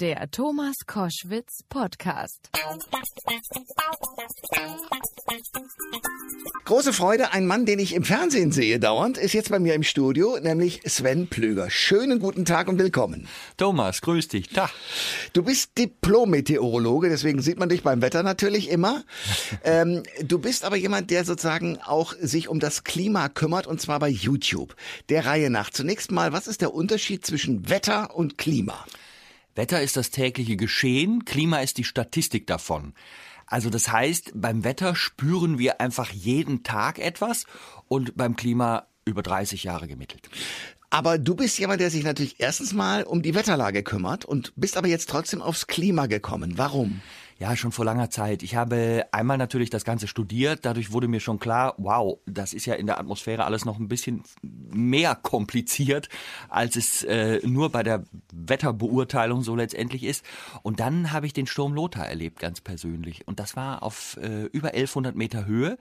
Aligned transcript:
Der 0.00 0.30
Thomas 0.30 0.76
Koschwitz 0.86 1.64
Podcast. 1.68 2.50
Große 6.64 6.92
Freude, 6.92 7.32
ein 7.32 7.48
Mann, 7.48 7.66
den 7.66 7.80
ich 7.80 7.96
im 7.96 8.04
Fernsehen 8.04 8.52
sehe 8.52 8.78
dauernd, 8.78 9.18
ist 9.18 9.32
jetzt 9.32 9.50
bei 9.50 9.58
mir 9.58 9.74
im 9.74 9.82
Studio, 9.82 10.38
nämlich 10.40 10.82
Sven 10.86 11.26
Plüger. 11.26 11.68
Schönen 11.68 12.20
guten 12.20 12.44
Tag 12.44 12.68
und 12.68 12.78
willkommen. 12.78 13.26
Thomas, 13.56 14.00
grüß 14.00 14.28
dich. 14.28 14.50
Tag. 14.50 14.70
Du 15.32 15.42
bist 15.42 15.76
Diplom-Meteorologe, 15.76 17.08
deswegen 17.08 17.42
sieht 17.42 17.58
man 17.58 17.68
dich 17.68 17.82
beim 17.82 18.00
Wetter 18.00 18.22
natürlich 18.22 18.70
immer. 18.70 19.02
ähm, 19.64 20.04
du 20.22 20.38
bist 20.38 20.62
aber 20.62 20.76
jemand, 20.76 21.10
der 21.10 21.24
sozusagen 21.24 21.78
auch 21.78 22.14
sich 22.20 22.46
um 22.46 22.60
das 22.60 22.84
Klima 22.84 23.28
kümmert 23.28 23.66
und 23.66 23.80
zwar 23.80 23.98
bei 23.98 24.10
YouTube. 24.10 24.76
Der 25.08 25.26
Reihe 25.26 25.50
nach. 25.50 25.70
Zunächst 25.70 26.12
mal, 26.12 26.32
was 26.32 26.46
ist 26.46 26.60
der 26.60 26.72
Unterschied 26.72 27.26
zwischen 27.26 27.68
Wetter 27.68 28.14
und 28.14 28.38
Klima? 28.38 28.84
Wetter 29.58 29.82
ist 29.82 29.96
das 29.96 30.10
tägliche 30.10 30.56
Geschehen, 30.56 31.24
Klima 31.24 31.58
ist 31.58 31.78
die 31.78 31.84
Statistik 31.84 32.46
davon. 32.46 32.94
Also 33.44 33.70
das 33.70 33.90
heißt, 33.90 34.30
beim 34.36 34.62
Wetter 34.62 34.94
spüren 34.94 35.58
wir 35.58 35.80
einfach 35.80 36.10
jeden 36.10 36.62
Tag 36.62 37.00
etwas 37.00 37.44
und 37.88 38.16
beim 38.16 38.36
Klima 38.36 38.86
über 39.04 39.20
30 39.20 39.64
Jahre 39.64 39.88
gemittelt. 39.88 40.30
Aber 40.90 41.18
du 41.18 41.34
bist 41.34 41.58
jemand, 41.58 41.80
der 41.80 41.90
sich 41.90 42.04
natürlich 42.04 42.36
erstens 42.38 42.72
mal 42.72 43.02
um 43.02 43.20
die 43.20 43.34
Wetterlage 43.34 43.82
kümmert 43.82 44.24
und 44.24 44.52
bist 44.54 44.76
aber 44.76 44.86
jetzt 44.86 45.10
trotzdem 45.10 45.42
aufs 45.42 45.66
Klima 45.66 46.06
gekommen. 46.06 46.52
Warum? 46.56 47.02
Ja, 47.38 47.54
schon 47.54 47.70
vor 47.70 47.84
langer 47.84 48.10
Zeit. 48.10 48.42
Ich 48.42 48.56
habe 48.56 49.06
einmal 49.12 49.38
natürlich 49.38 49.70
das 49.70 49.84
Ganze 49.84 50.08
studiert. 50.08 50.64
Dadurch 50.64 50.90
wurde 50.92 51.06
mir 51.06 51.20
schon 51.20 51.38
klar, 51.38 51.74
wow, 51.78 52.18
das 52.26 52.52
ist 52.52 52.66
ja 52.66 52.74
in 52.74 52.86
der 52.86 52.98
Atmosphäre 52.98 53.44
alles 53.44 53.64
noch 53.64 53.78
ein 53.78 53.86
bisschen 53.86 54.24
mehr 54.42 55.14
kompliziert, 55.14 56.08
als 56.48 56.74
es 56.74 57.04
äh, 57.04 57.40
nur 57.46 57.70
bei 57.70 57.84
der 57.84 58.02
Wetterbeurteilung 58.32 59.42
so 59.42 59.54
letztendlich 59.54 60.02
ist. 60.02 60.24
Und 60.62 60.80
dann 60.80 61.12
habe 61.12 61.26
ich 61.26 61.32
den 61.32 61.46
Sturm 61.46 61.74
Lothar 61.74 62.08
erlebt, 62.08 62.40
ganz 62.40 62.60
persönlich. 62.60 63.28
Und 63.28 63.38
das 63.38 63.54
war 63.54 63.84
auf 63.84 64.16
äh, 64.20 64.46
über 64.46 64.70
1100 64.70 65.14
Meter 65.14 65.46
Höhe 65.46 65.78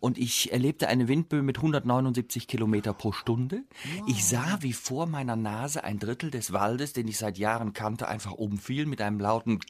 und 0.00 0.18
ich 0.18 0.52
erlebte 0.52 0.88
eine 0.88 1.08
Windböe 1.08 1.42
mit 1.42 1.58
179 1.58 2.48
Kilometer 2.48 2.92
pro 2.92 3.12
Stunde. 3.12 3.62
Wow. 3.98 4.08
Ich 4.08 4.24
sah, 4.24 4.58
wie 4.60 4.72
vor 4.72 5.06
meiner 5.06 5.36
Nase 5.36 5.84
ein 5.84 5.98
Drittel 5.98 6.30
des 6.30 6.52
Waldes, 6.52 6.92
den 6.92 7.08
ich 7.08 7.18
seit 7.18 7.38
Jahren 7.38 7.72
kannte, 7.72 8.08
einfach 8.08 8.32
oben 8.32 8.58
fiel 8.58 8.86
mit 8.86 9.00
einem 9.00 9.20
lauten 9.20 9.60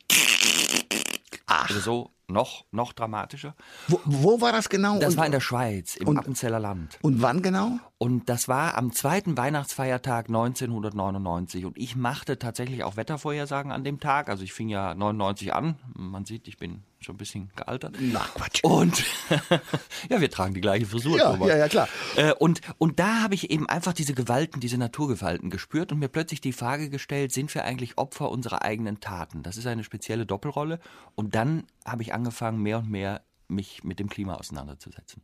Ach. 1.66 1.70
Also 1.70 1.80
so 1.80 2.10
noch, 2.28 2.64
noch 2.72 2.92
dramatischer. 2.92 3.54
Wo, 3.88 4.00
wo 4.04 4.40
war 4.40 4.52
das 4.52 4.68
genau? 4.68 4.98
Das 4.98 5.14
und, 5.14 5.18
war 5.18 5.26
in 5.26 5.32
der 5.32 5.40
Schweiz, 5.40 5.96
im 5.96 6.08
und, 6.08 6.18
Appenzeller 6.18 6.58
Land. 6.58 6.98
Und 7.02 7.22
wann 7.22 7.42
genau? 7.42 7.78
Und 7.98 8.28
das 8.28 8.48
war 8.48 8.76
am 8.76 8.92
zweiten 8.92 9.36
Weihnachtsfeiertag 9.36 10.28
1999. 10.28 11.64
Und 11.64 11.78
ich 11.78 11.96
machte 11.96 12.38
tatsächlich 12.38 12.84
auch 12.84 12.96
Wettervorhersagen 12.96 13.72
an 13.72 13.84
dem 13.84 14.00
Tag. 14.00 14.28
Also 14.28 14.44
ich 14.44 14.52
fing 14.52 14.68
ja 14.68 14.94
99 14.94 15.54
an. 15.54 15.76
Man 15.94 16.24
sieht, 16.24 16.46
ich 16.48 16.58
bin 16.58 16.82
schon 17.00 17.14
ein 17.14 17.18
bisschen 17.18 17.50
gealtert. 17.56 17.96
Na 18.00 18.20
Quatsch. 18.34 18.62
Und 18.64 19.04
ja, 20.10 20.20
wir 20.20 20.30
tragen 20.30 20.52
die 20.52 20.60
gleiche 20.60 20.86
Frisur. 20.86 21.16
Ja, 21.16 21.36
ja, 21.36 21.56
ja, 21.56 21.68
klar. 21.68 21.88
Äh, 22.16 22.34
und, 22.34 22.60
und 22.78 22.98
da 22.98 23.22
habe 23.22 23.34
ich 23.34 23.50
eben 23.50 23.68
einfach 23.68 23.92
diese 23.92 24.12
Gewalten, 24.12 24.60
diese 24.60 24.76
Naturgewalten 24.76 25.48
gespürt 25.48 25.92
und 25.92 25.98
mir 25.98 26.08
plötzlich 26.08 26.40
die 26.40 26.52
Frage 26.52 26.90
gestellt, 26.90 27.32
sind 27.32 27.54
wir 27.54 27.64
eigentlich 27.64 27.96
Opfer 27.96 28.30
unserer 28.30 28.62
eigenen 28.62 29.00
Taten? 29.00 29.42
Das 29.42 29.56
ist 29.56 29.66
eine 29.66 29.84
spezielle 29.84 30.26
Doppelrolle. 30.26 30.80
Und 31.14 31.34
dann 31.34 31.64
habe 31.86 32.02
ich 32.02 32.12
angefangen, 32.12 32.62
mehr 32.62 32.78
und 32.78 32.90
mehr 32.90 33.22
mich 33.48 33.84
mit 33.84 33.98
dem 33.98 34.08
Klima 34.08 34.34
auseinanderzusetzen. 34.34 35.22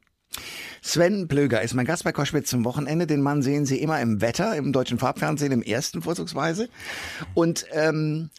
Sven 0.80 1.28
Plöger 1.28 1.62
ist 1.62 1.74
mein 1.74 1.84
Gast 1.84 2.04
bei 2.04 2.12
Koschwitz 2.12 2.48
zum 2.48 2.64
Wochenende. 2.64 3.06
Den 3.06 3.20
Mann 3.20 3.42
sehen 3.42 3.66
Sie 3.66 3.80
immer 3.80 4.00
im 4.00 4.20
Wetter, 4.20 4.56
im 4.56 4.72
deutschen 4.72 4.98
Farbfernsehen, 4.98 5.52
im 5.52 5.62
ersten 5.62 6.02
vorzugsweise. 6.02 6.69
Und 7.34 7.66
ähm, 7.72 8.30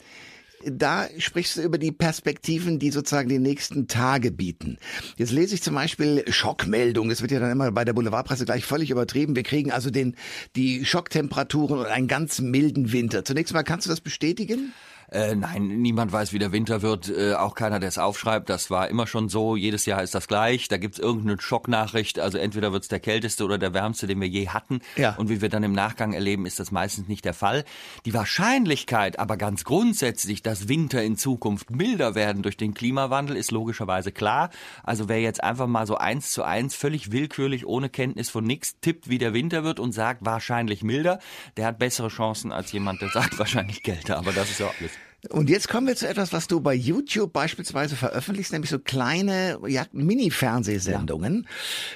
da 0.66 1.08
sprichst 1.18 1.58
du 1.58 1.62
über 1.62 1.78
die 1.78 1.92
Perspektiven, 1.92 2.80
die 2.80 2.92
sozusagen 2.92 3.30
die 3.30 3.40
nächsten 3.40 3.88
Tage 3.88 4.32
bieten. 4.32 4.78
Jetzt 5.18 5.32
lese 5.32 5.56
ich 5.56 5.62
zum 5.62 5.76
Beispiel 5.76 6.24
Schockmeldung. 6.28 7.12
Es 7.12 7.22
wird 7.22 7.32
ja 7.32 7.40
dann 7.40 7.52
immer 7.52 7.72
bei 7.72 7.86
der 7.86 7.94
Boulevardpresse 7.94 8.46
gleich 8.46 8.66
völlig 8.66 8.90
übertrieben. 8.90 9.36
Wir 9.36 9.44
kriegen 9.44 9.72
also 9.72 9.90
den, 9.90 10.16
die 10.56 10.86
Schocktemperaturen 10.86 11.80
und 11.80 11.86
einen 11.86 12.08
ganz 12.08 12.40
milden 12.40 12.92
Winter. 12.92 13.26
Zunächst 13.26 13.54
mal, 13.54 13.64
kannst 13.64 13.86
du 13.86 13.90
das 13.90 14.02
bestätigen? 14.02 14.74
Äh, 15.14 15.36
nein, 15.36 15.68
niemand 15.68 16.12
weiß, 16.12 16.34
wie 16.34 16.40
der 16.40 16.52
Winter 16.52 16.82
wird. 16.82 17.08
Äh, 17.08 17.36
auch 17.36 17.54
keiner, 17.54 17.80
der 17.80 17.90
es 17.90 18.00
aufschreibt. 18.00 18.50
Das 18.50 18.72
war 18.72 18.88
immer 18.88 19.06
schon 19.06 19.30
so. 19.30 19.56
Jedes 19.56 19.86
Jahr 19.86 20.02
ist 20.02 20.16
das 20.16 20.28
gleich. 20.28 20.70
Da 20.70 20.78
gibt's 20.78 20.98
irgendeine 20.98 21.40
Schocknachricht. 21.40 22.20
Also 22.20 22.40
entweder 22.40 22.74
wird's 22.74 22.88
der 22.88 23.00
kälteste 23.00 23.46
oder 23.46 23.60
der 23.60 23.76
wärmste, 23.76 24.08
den 24.08 24.20
wir 24.20 24.28
je 24.28 24.50
hatten. 24.50 24.82
Ja. 24.96 25.16
Und 25.16 25.30
wie 25.30 25.40
wir 25.40 25.50
dann 25.50 25.62
im 25.62 25.74
Nachgang 25.74 26.14
erleben, 26.14 26.48
ist 26.48 26.60
das 26.60 26.72
meistens 26.72 27.08
nicht 27.08 27.26
der 27.26 27.36
Fall. 27.36 27.64
Die 28.06 28.14
Wahrscheinlichkeit, 28.16 29.20
aber 29.20 29.38
ganz 29.38 29.64
grundsätzlich, 29.66 30.42
dass 30.42 30.68
Winter 30.68 31.04
in 31.04 31.16
Zukunft 31.16 31.70
milder 31.70 32.16
werden 32.16 32.42
durch 32.42 32.58
den 32.58 32.74
Klimawandel, 32.74 33.38
ist 33.38 33.52
logischerweise 33.52 34.12
klar. 34.12 34.50
Also 34.82 35.10
wer 35.10 35.22
jetzt 35.22 35.44
einfach 35.44 35.68
mal 35.68 35.86
so 35.86 35.96
eins 35.96 36.32
zu 36.32 36.42
eins, 36.42 36.74
völlig 36.74 37.12
willkürlich, 37.12 37.68
ohne 37.68 37.90
Kenntnis 37.90 38.32
von 38.32 38.46
nichts, 38.46 38.80
tippt, 38.82 39.10
wie 39.10 39.20
der 39.20 39.36
Winter 39.36 39.64
wird 39.64 39.80
und 39.80 39.92
sagt 39.92 40.26
wahrscheinlich 40.26 40.82
milder, 40.82 41.20
der 41.56 41.68
hat 41.68 41.78
bessere 41.78 42.08
Chancen 42.08 42.52
als 42.52 42.72
jemand, 42.72 43.00
der 43.04 43.10
sagt 43.10 43.38
wahrscheinlich 43.38 43.84
kälter. 43.84 44.18
Aber 44.18 44.32
das 44.32 44.50
ist 44.50 44.60
ja 44.60 44.72
alles. 44.80 45.03
Und 45.30 45.50
jetzt 45.50 45.70
kommen 45.70 45.88
wir 45.88 45.96
zu 45.96 46.08
etwas, 46.08 46.34
was 46.34 46.48
du 46.48 46.60
bei 46.60 46.74
YouTube 46.74 47.32
beispielsweise 47.32 47.96
veröffentlichst, 47.96 48.52
nämlich 48.52 48.70
so 48.70 48.80
kleine 48.80 49.58
ja, 49.68 49.86
Mini-Fernsehsendungen. 49.94 51.48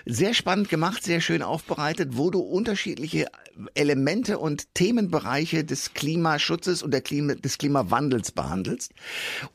Ja. 0.05 0.13
Sehr 0.13 0.33
spannend 0.33 0.69
gemacht, 0.69 1.03
sehr 1.03 1.19
schön 1.19 1.41
aufbereitet, 1.41 2.11
wo 2.13 2.31
du 2.31 2.39
unterschiedliche 2.39 3.27
Elemente 3.73 4.39
und 4.39 4.73
Themenbereiche 4.75 5.65
des 5.65 5.93
Klimaschutzes 5.93 6.81
und 6.81 6.91
der 6.91 7.01
Klima, 7.01 7.35
des 7.35 7.57
Klimawandels 7.57 8.31
behandelst. 8.31 8.93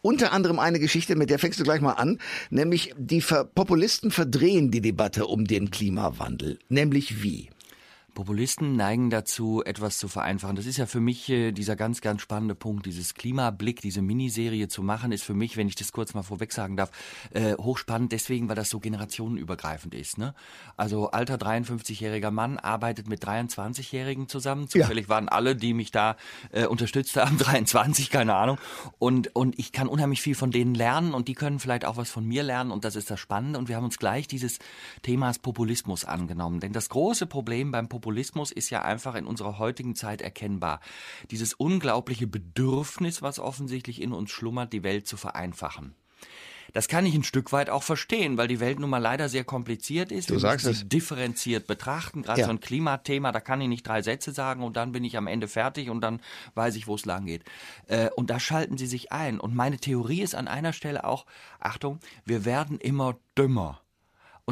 Unter 0.03 0.33
anderem 0.33 0.59
eine 0.59 0.79
Geschichte, 0.79 1.17
mit 1.17 1.31
der 1.31 1.39
fängst 1.39 1.59
du 1.59 1.65
gleich 1.65 1.81
mal 1.81 1.93
an, 1.93 2.19
nämlich 2.51 2.95
die 2.99 3.23
Populisten 3.55 4.11
verdrehen 4.11 4.71
die 4.71 4.83
Debatte 4.83 5.27
um 5.27 5.47
den 5.47 5.71
Klimawandel. 5.71 6.59
Nämlich 6.69 7.23
wie? 7.23 7.49
Populisten 8.15 8.77
neigen 8.77 9.09
dazu, 9.09 9.63
etwas 9.65 9.97
zu 9.97 10.07
vereinfachen. 10.07 10.55
Das 10.55 10.67
ist 10.67 10.77
ja 10.77 10.85
für 10.85 11.01
mich 11.01 11.31
äh, 11.31 11.53
dieser 11.53 11.77
ganz, 11.77 12.03
ganz 12.03 12.21
spannende 12.21 12.55
Punkt. 12.55 12.85
Dieses 12.85 13.15
Klimablick, 13.15 13.81
diese 13.81 14.03
Miniserie 14.03 14.69
zu 14.69 14.83
machen, 14.83 15.13
ist 15.13 15.25
für 15.25 15.33
mich, 15.33 15.57
wenn 15.57 15.67
ich 15.67 15.77
das 15.77 15.93
kurz 15.93 16.13
mal 16.13 16.23
vorweg 16.23 16.53
sagen 16.53 16.77
darf, 16.77 16.91
äh, 17.33 17.55
hochspannend 17.55 18.13
deswegen, 18.13 18.49
weil 18.49 18.57
das 18.57 18.69
so 18.69 18.81
generationenübergreifend 18.81 19.95
ist. 19.95 20.19
Ne? 20.19 20.35
Also 20.77 21.11
alter 21.11 21.37
53-jähriger 21.37 22.31
Mann 22.31 22.59
arbeitet 22.59 23.09
mit 23.09 23.25
23-Jährigen 23.25 24.29
zusammen. 24.29 24.69
Zufällig 24.69 25.07
ja. 25.07 25.09
waren 25.09 25.31
alle, 25.31 25.57
die 25.57 25.73
mich 25.73 25.91
da 25.91 26.17
äh, 26.51 26.67
unterstützt 26.67 27.17
haben, 27.17 27.39
23, 27.39 28.11
keine 28.11 28.35
Ahnung. 28.35 28.59
Und, 28.99 29.35
und 29.35 29.59
ich 29.59 29.73
kann 29.73 29.89
unheimlich 29.89 30.21
viel 30.21 30.35
von 30.35 30.51
denen 30.51 30.75
lernen 30.75 31.15
und 31.15 31.29
die 31.29 31.35
können 31.35 31.59
vielleicht 31.59 31.87
auch 31.87 31.97
was 31.97 32.11
von 32.11 32.27
mir 32.27 32.43
lernen 32.43 32.73
und 32.73 32.85
das 32.85 32.95
ist 32.95 33.11
das 33.11 33.21
Spannende. 33.21 33.59
Und 33.59 33.69
wir 33.69 33.77
haben 33.77 33.85
uns 33.85 33.99
gleich 33.99 34.29
dieses 34.29 34.59
Themas 35.01 35.39
Populismus 35.39 36.05
angenommen. 36.05 36.61
Denn 36.61 36.75
das 36.75 36.91
große 36.91 37.27
Problem 37.27 37.71
beim 37.71 37.89
Populismus 37.89 38.02
Populismus 38.03 38.53
ist 38.53 38.69
ja 38.69 38.83
einfach 38.83 39.15
in 39.15 39.25
unserer 39.25 39.59
heutigen 39.59 39.95
Zeit 39.95 40.21
erkennbar. 40.21 40.81
Dieses 41.31 41.55
unglaubliche 41.55 42.27
Bedürfnis, 42.27 43.23
was 43.23 43.39
offensichtlich 43.39 44.03
in 44.03 44.13
uns 44.13 44.31
schlummert, 44.31 44.75
die 44.75 44.83
Welt 44.83 45.07
zu 45.07 45.17
vereinfachen. 45.17 45.95
Das 46.73 46.89
kann 46.89 47.07
ich 47.07 47.15
ein 47.15 47.23
Stück 47.23 47.53
weit 47.53 47.71
auch 47.71 47.83
verstehen, 47.83 48.39
weil 48.39 48.49
die 48.49 48.61
Welt 48.61 48.81
nun 48.81 48.91
mal 48.91 48.99
leider 48.99 49.29
sehr 49.29 49.45
kompliziert 49.45 50.11
ist. 50.11 50.31
Du 50.31 50.35
Wir 50.35 50.41
sagst 50.41 50.67
es. 50.67 50.89
differenziert 50.89 51.67
betrachten. 51.67 52.23
Gerade 52.23 52.41
ja. 52.41 52.47
so 52.47 52.53
ein 52.53 52.61
Klimathema, 52.61 53.31
da 53.31 53.41
kann 53.41 53.61
ich 53.61 53.69
nicht 53.69 53.87
drei 53.87 54.03
Sätze 54.03 54.33
sagen 54.33 54.63
und 54.63 54.77
dann 54.77 54.93
bin 54.93 55.05
ich 55.05 55.17
am 55.17 55.27
Ende 55.27 55.49
fertig 55.49 55.91
und 55.91 56.01
dann 56.01 56.21
weiß 56.55 56.77
ich, 56.77 56.87
wo 56.87 56.95
es 56.95 57.05
lang 57.05 57.27
geht. 57.27 57.45
Äh, 57.89 58.09
und 58.17 58.31
da 58.31 58.41
schalten 58.41 58.79
sie 58.79 58.87
sich 58.87 59.13
ein. 59.13 59.39
Und 59.39 59.55
meine 59.55 59.79
Theorie 59.79 60.23
ist 60.23 60.35
an 60.35 60.49
einer 60.49 60.73
Stelle 60.73 61.05
auch, 61.05 61.27
Achtung, 61.61 62.01
wir 62.25 62.45
werden 62.45 62.79
immer 62.79 63.17
dümmer. 63.37 63.82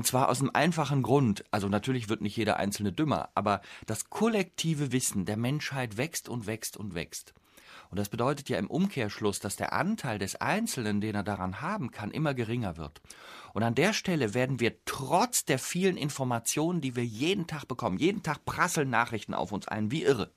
Und 0.01 0.07
zwar 0.07 0.31
aus 0.31 0.41
einem 0.41 0.53
einfachen 0.55 1.03
Grund. 1.03 1.45
Also 1.51 1.69
natürlich 1.69 2.09
wird 2.09 2.23
nicht 2.23 2.35
jeder 2.35 2.57
Einzelne 2.57 2.91
dümmer, 2.91 3.29
aber 3.35 3.61
das 3.85 4.09
kollektive 4.09 4.93
Wissen 4.93 5.27
der 5.27 5.37
Menschheit 5.37 5.99
wächst 5.99 6.31
und 6.31 6.47
wächst 6.47 6.79
und 6.79 6.95
wächst. 6.95 7.35
Und 7.91 7.99
das 7.99 8.09
bedeutet 8.09 8.49
ja 8.49 8.57
im 8.57 8.71
Umkehrschluss, 8.71 9.41
dass 9.41 9.57
der 9.57 9.75
Anteil 9.75 10.19
des 10.19 10.37
Einzelnen, 10.37 11.03
den 11.03 11.15
er 11.15 11.23
daran 11.23 11.61
haben 11.61 11.91
kann, 11.91 12.13
immer 12.13 12.33
geringer 12.33 12.79
wird. 12.79 13.03
Und 13.53 13.63
an 13.63 13.75
der 13.75 13.93
Stelle 13.93 14.33
werden 14.33 14.59
wir 14.59 14.83
trotz 14.87 15.45
der 15.45 15.59
vielen 15.59 15.99
Informationen, 15.99 16.81
die 16.81 16.97
wir 16.97 17.05
jeden 17.05 17.47
Tag 17.47 17.69
bekommen, 17.69 17.99
jeden 17.99 18.23
Tag 18.23 18.47
prasseln 18.47 18.89
Nachrichten 18.89 19.35
auf 19.35 19.53
uns 19.53 19.69
ein, 19.69 19.91
wie 19.91 20.05
irre. 20.05 20.33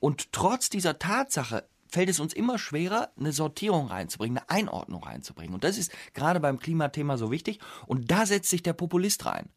Und 0.00 0.32
trotz 0.32 0.68
dieser 0.68 0.98
Tatsache 0.98 1.66
fällt 1.88 2.08
es 2.08 2.20
uns 2.20 2.32
immer 2.32 2.58
schwerer, 2.58 3.10
eine 3.18 3.32
Sortierung 3.32 3.88
reinzubringen, 3.88 4.38
eine 4.38 4.50
Einordnung 4.50 5.02
reinzubringen. 5.02 5.54
Und 5.54 5.64
das 5.64 5.78
ist 5.78 5.92
gerade 6.14 6.40
beim 6.40 6.58
Klimathema 6.58 7.16
so 7.16 7.30
wichtig. 7.30 7.60
Und 7.86 8.10
da 8.10 8.26
setzt 8.26 8.50
sich 8.50 8.62
der 8.62 8.74
Populist 8.74 9.26
rein. 9.26 9.48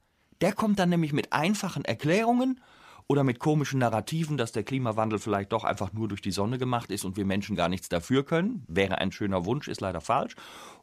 Der 0.41 0.53
kommt 0.53 0.79
dann 0.79 0.89
nämlich 0.89 1.13
mit 1.13 1.33
einfachen 1.33 1.85
Erklärungen 1.85 2.59
oder 3.07 3.23
mit 3.23 3.39
komischen 3.39 3.79
Narrativen, 3.79 4.37
dass 4.37 4.51
der 4.51 4.63
Klimawandel 4.63 5.19
vielleicht 5.19 5.51
doch 5.51 5.63
einfach 5.63 5.93
nur 5.93 6.07
durch 6.07 6.21
die 6.21 6.31
Sonne 6.31 6.57
gemacht 6.57 6.89
ist 6.89 7.03
und 7.03 7.17
wir 7.17 7.25
Menschen 7.25 7.55
gar 7.55 7.69
nichts 7.69 7.89
dafür 7.89 8.25
können. 8.25 8.63
Wäre 8.67 8.97
ein 8.99 9.11
schöner 9.11 9.45
Wunsch, 9.45 9.67
ist 9.67 9.81
leider 9.81 10.01
falsch. 10.01 10.35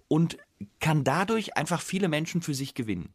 Und 0.09 0.39
kann 0.81 1.05
dadurch 1.05 1.57
einfach 1.57 1.81
viele 1.81 2.09
Menschen 2.09 2.43
für 2.43 2.55
sich 2.55 2.75
gewinnen. 2.75 3.15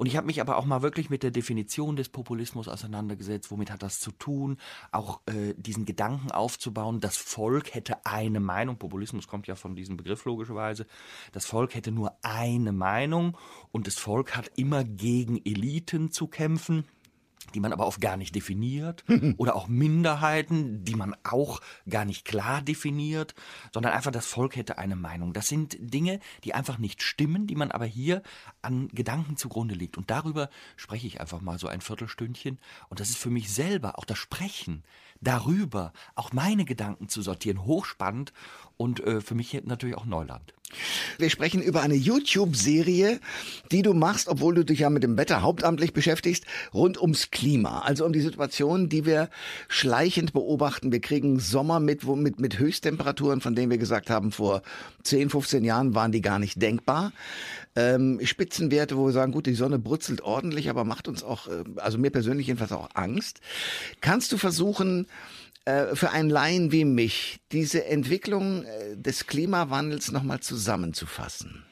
Und 0.00 0.06
ich 0.06 0.16
habe 0.16 0.28
mich 0.28 0.40
aber 0.40 0.56
auch 0.56 0.64
mal 0.64 0.80
wirklich 0.80 1.10
mit 1.10 1.22
der 1.22 1.30
Definition 1.30 1.94
des 1.94 2.08
Populismus 2.08 2.68
auseinandergesetzt. 2.68 3.50
Womit 3.50 3.70
hat 3.70 3.82
das 3.82 4.00
zu 4.00 4.12
tun? 4.12 4.56
Auch 4.92 5.20
äh, 5.26 5.52
diesen 5.58 5.84
Gedanken 5.84 6.30
aufzubauen, 6.30 7.00
das 7.00 7.18
Volk 7.18 7.74
hätte 7.74 8.06
eine 8.06 8.40
Meinung. 8.40 8.78
Populismus 8.78 9.28
kommt 9.28 9.46
ja 9.46 9.56
von 9.56 9.76
diesem 9.76 9.98
Begriff 9.98 10.24
logischerweise. 10.24 10.86
Das 11.32 11.44
Volk 11.44 11.74
hätte 11.74 11.92
nur 11.92 12.16
eine 12.22 12.72
Meinung 12.72 13.36
und 13.72 13.86
das 13.86 13.96
Volk 13.96 14.34
hat 14.34 14.50
immer 14.56 14.84
gegen 14.84 15.36
Eliten 15.44 16.10
zu 16.10 16.28
kämpfen 16.28 16.86
die 17.54 17.60
man 17.60 17.72
aber 17.72 17.86
oft 17.86 18.00
gar 18.00 18.16
nicht 18.16 18.34
definiert 18.34 19.04
oder 19.36 19.56
auch 19.56 19.68
Minderheiten, 19.68 20.84
die 20.84 20.94
man 20.94 21.16
auch 21.24 21.60
gar 21.88 22.04
nicht 22.04 22.24
klar 22.24 22.62
definiert, 22.62 23.34
sondern 23.72 23.92
einfach 23.92 24.12
das 24.12 24.26
Volk 24.26 24.56
hätte 24.56 24.78
eine 24.78 24.96
Meinung. 24.96 25.32
Das 25.32 25.48
sind 25.48 25.76
Dinge, 25.80 26.20
die 26.44 26.54
einfach 26.54 26.78
nicht 26.78 27.02
stimmen, 27.02 27.46
die 27.46 27.56
man 27.56 27.70
aber 27.70 27.86
hier 27.86 28.22
an 28.62 28.88
Gedanken 28.88 29.36
zugrunde 29.36 29.74
legt. 29.74 29.96
Und 29.96 30.10
darüber 30.10 30.50
spreche 30.76 31.06
ich 31.06 31.20
einfach 31.20 31.40
mal 31.40 31.58
so 31.58 31.68
ein 31.68 31.80
Viertelstündchen. 31.80 32.58
Und 32.88 33.00
das 33.00 33.10
ist 33.10 33.18
für 33.18 33.30
mich 33.30 33.52
selber 33.52 33.98
auch 33.98 34.04
das 34.04 34.18
Sprechen 34.18 34.84
darüber, 35.20 35.92
auch 36.14 36.32
meine 36.32 36.64
Gedanken 36.64 37.08
zu 37.08 37.22
sortieren, 37.22 37.64
hochspannend 37.64 38.32
und 38.76 39.00
äh, 39.00 39.20
für 39.20 39.34
mich 39.34 39.52
natürlich 39.64 39.96
auch 39.96 40.06
Neuland. 40.06 40.54
Wir 41.18 41.30
sprechen 41.30 41.62
über 41.62 41.82
eine 41.82 41.94
YouTube-Serie, 41.94 43.20
die 43.72 43.82
du 43.82 43.94
machst, 43.94 44.28
obwohl 44.28 44.54
du 44.54 44.64
dich 44.64 44.80
ja 44.80 44.90
mit 44.90 45.02
dem 45.02 45.16
Wetter 45.16 45.42
hauptamtlich 45.42 45.92
beschäftigst, 45.92 46.44
rund 46.72 47.00
ums 47.00 47.30
Klima. 47.30 47.80
Also 47.80 48.04
um 48.04 48.12
die 48.12 48.20
Situation, 48.20 48.88
die 48.88 49.04
wir 49.04 49.30
schleichend 49.68 50.32
beobachten. 50.32 50.92
Wir 50.92 51.00
kriegen 51.00 51.40
Sommer 51.40 51.80
mit, 51.80 52.06
wo, 52.06 52.16
mit, 52.16 52.40
mit 52.40 52.58
Höchsttemperaturen, 52.58 53.40
von 53.40 53.54
denen 53.54 53.70
wir 53.70 53.78
gesagt 53.78 54.10
haben, 54.10 54.32
vor 54.32 54.62
10, 55.02 55.30
15 55.30 55.64
Jahren 55.64 55.94
waren 55.94 56.12
die 56.12 56.20
gar 56.20 56.38
nicht 56.38 56.60
denkbar. 56.60 57.12
Ähm, 57.76 58.20
Spitzenwerte, 58.24 58.96
wo 58.96 59.06
wir 59.06 59.12
sagen, 59.12 59.32
gut, 59.32 59.46
die 59.46 59.54
Sonne 59.54 59.78
brutzelt 59.78 60.22
ordentlich, 60.22 60.70
aber 60.70 60.84
macht 60.84 61.06
uns 61.06 61.22
auch, 61.22 61.46
äh, 61.46 61.64
also 61.76 61.98
mir 61.98 62.10
persönlich 62.10 62.48
jedenfalls 62.48 62.72
auch 62.72 62.88
Angst. 62.94 63.40
Kannst 64.00 64.32
du 64.32 64.38
versuchen, 64.38 65.06
für 65.94 66.10
einen 66.10 66.30
Laien 66.30 66.72
wie 66.72 66.84
mich 66.84 67.40
diese 67.52 67.84
Entwicklung 67.84 68.64
äh, 68.64 68.96
des 68.96 69.26
Klimawandels 69.26 70.10
nochmal 70.10 70.40
zusammenzufassen? 70.40 71.64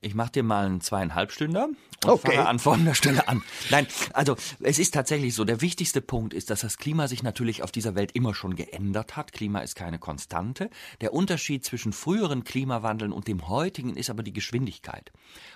Ich 0.00 0.14
mache 0.14 0.32
dir 0.32 0.42
mal 0.44 0.66
einen 0.66 0.80
zweieinhalb 0.80 1.32
Stünder 1.32 1.68
und 2.04 2.12
okay. 2.12 2.36
fange 2.36 2.48
an 2.48 2.58
folgender 2.60 2.94
Stelle 2.94 3.26
an. 3.26 3.42
Nein, 3.70 3.88
also 4.12 4.36
es 4.60 4.78
ist 4.78 4.94
tatsächlich 4.94 5.34
so, 5.34 5.44
der 5.44 5.60
wichtigste 5.60 6.00
Punkt 6.00 6.32
ist, 6.32 6.48
dass 6.48 6.60
das 6.60 6.78
Klima 6.78 7.08
sich 7.08 7.24
natürlich 7.24 7.64
auf 7.64 7.72
dieser 7.72 7.96
Welt 7.96 8.12
immer 8.12 8.34
schon 8.34 8.54
geändert 8.54 9.16
hat. 9.16 9.32
Klima 9.32 9.60
ist 9.60 9.74
keine 9.74 9.98
Konstante. 9.98 10.70
Der 11.00 11.12
Unterschied 11.12 11.64
zwischen 11.64 11.92
früheren 11.92 12.44
Klimawandeln 12.44 13.10
und 13.10 13.26
dem 13.26 13.48
heutigen 13.48 13.96
ist 13.96 14.10
aber 14.10 14.22
die 14.22 14.32
Geschwindigkeit. 14.32 15.10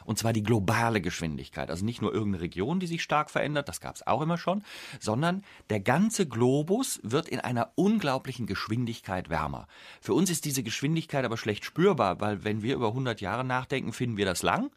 Und 0.04 0.18
zwar 0.18 0.32
die 0.32 0.42
globale 0.42 1.00
Geschwindigkeit. 1.00 1.70
Also 1.70 1.84
nicht 1.84 2.02
nur 2.02 2.12
irgendeine 2.12 2.42
Region, 2.42 2.80
die 2.80 2.88
sich 2.88 3.04
stark 3.04 3.30
verändert, 3.30 3.68
das 3.68 3.80
gab 3.80 3.94
es 3.94 4.04
auch 4.04 4.20
immer 4.20 4.36
schon, 4.36 4.64
sondern 4.98 5.44
der 5.70 5.78
ganze 5.78 6.26
Globus 6.26 6.98
wird 7.04 7.28
in 7.28 7.38
einer 7.38 7.70
unglaublichen 7.76 8.46
Geschwindigkeit 8.46 9.30
wärmer. 9.30 9.68
Für 10.00 10.14
uns 10.14 10.28
ist 10.28 10.44
diese 10.44 10.64
Geschwindigkeit 10.64 11.24
aber 11.24 11.36
schlecht 11.36 11.64
spürbar, 11.64 12.20
weil 12.20 12.42
wenn 12.42 12.62
wir 12.62 12.74
über 12.74 12.88
100 12.88 13.20
Jahre 13.20 13.44
nachdenken, 13.44 13.92
finden 13.92 14.16
wir 14.16 14.26
das 14.26 14.42
lang. 14.42 14.72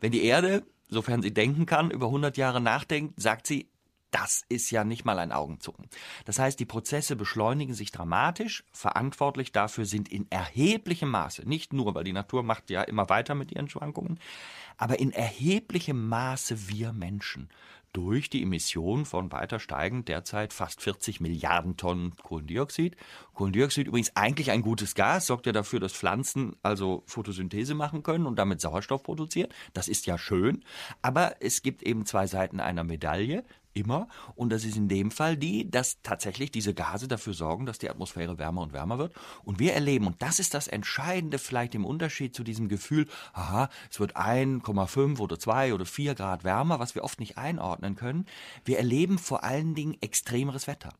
Wenn 0.00 0.12
die 0.12 0.24
Erde 0.24 0.64
sofern 0.88 1.22
sie 1.22 1.34
denken 1.34 1.66
kann, 1.66 1.90
über 1.90 2.06
100 2.06 2.36
Jahre 2.36 2.60
nachdenkt, 2.60 3.20
sagt 3.20 3.46
sie, 3.46 3.68
das 4.16 4.46
ist 4.48 4.70
ja 4.70 4.82
nicht 4.82 5.04
mal 5.04 5.18
ein 5.18 5.30
Augenzucken. 5.30 5.90
Das 6.24 6.38
heißt, 6.38 6.58
die 6.58 6.64
Prozesse 6.64 7.16
beschleunigen 7.16 7.74
sich 7.74 7.92
dramatisch. 7.92 8.64
Verantwortlich 8.72 9.52
dafür 9.52 9.84
sind 9.84 10.08
in 10.08 10.26
erheblichem 10.30 11.10
Maße, 11.10 11.46
nicht 11.46 11.74
nur, 11.74 11.94
weil 11.94 12.04
die 12.04 12.14
Natur 12.14 12.42
macht 12.42 12.70
ja 12.70 12.80
immer 12.80 13.10
weiter 13.10 13.34
mit 13.34 13.52
ihren 13.52 13.68
Schwankungen, 13.68 14.18
aber 14.78 15.00
in 15.00 15.12
erheblichem 15.12 16.08
Maße 16.08 16.68
wir 16.68 16.94
Menschen 16.94 17.50
durch 17.92 18.30
die 18.30 18.42
Emission 18.42 19.04
von 19.04 19.32
weiter 19.32 19.58
steigend 19.58 20.08
derzeit 20.08 20.54
fast 20.54 20.80
40 20.82 21.20
Milliarden 21.20 21.76
Tonnen 21.76 22.14
Kohlendioxid. 22.16 22.96
Kohlendioxid 23.34 23.86
übrigens 23.86 24.14
eigentlich 24.16 24.50
ein 24.50 24.62
gutes 24.62 24.94
Gas, 24.94 25.26
sorgt 25.26 25.46
ja 25.46 25.52
dafür, 25.52 25.80
dass 25.80 25.92
Pflanzen 25.92 26.56
also 26.62 27.02
Photosynthese 27.06 27.74
machen 27.74 28.02
können 28.02 28.26
und 28.26 28.38
damit 28.38 28.60
Sauerstoff 28.62 29.02
produzieren. 29.02 29.48
Das 29.74 29.88
ist 29.88 30.06
ja 30.06 30.18
schön. 30.18 30.62
Aber 31.00 31.36
es 31.40 31.62
gibt 31.62 31.82
eben 31.82 32.04
zwei 32.06 32.26
Seiten 32.26 32.60
einer 32.60 32.84
Medaille 32.84 33.44
immer. 33.76 34.08
Und 34.34 34.50
das 34.50 34.64
ist 34.64 34.76
in 34.76 34.88
dem 34.88 35.10
Fall 35.10 35.36
die, 35.36 35.70
dass 35.70 36.00
tatsächlich 36.02 36.50
diese 36.50 36.74
Gase 36.74 37.06
dafür 37.06 37.34
sorgen, 37.34 37.66
dass 37.66 37.78
die 37.78 37.90
Atmosphäre 37.90 38.38
wärmer 38.38 38.62
und 38.62 38.72
wärmer 38.72 38.98
wird. 38.98 39.14
Und 39.44 39.58
wir 39.58 39.74
erleben, 39.74 40.06
und 40.06 40.20
das 40.22 40.38
ist 40.38 40.54
das 40.54 40.66
Entscheidende 40.66 41.38
vielleicht 41.38 41.74
im 41.74 41.84
Unterschied 41.84 42.34
zu 42.34 42.42
diesem 42.42 42.68
Gefühl, 42.68 43.06
aha, 43.32 43.68
es 43.90 44.00
wird 44.00 44.16
1,5 44.16 45.20
oder 45.20 45.38
2 45.38 45.74
oder 45.74 45.84
4 45.84 46.14
Grad 46.14 46.44
wärmer, 46.44 46.78
was 46.78 46.94
wir 46.94 47.04
oft 47.04 47.20
nicht 47.20 47.38
einordnen 47.38 47.96
können. 47.96 48.26
Wir 48.64 48.78
erleben 48.78 49.18
vor 49.18 49.44
allen 49.44 49.74
Dingen 49.74 49.96
extremeres 50.00 50.66
Wetter. 50.66 50.90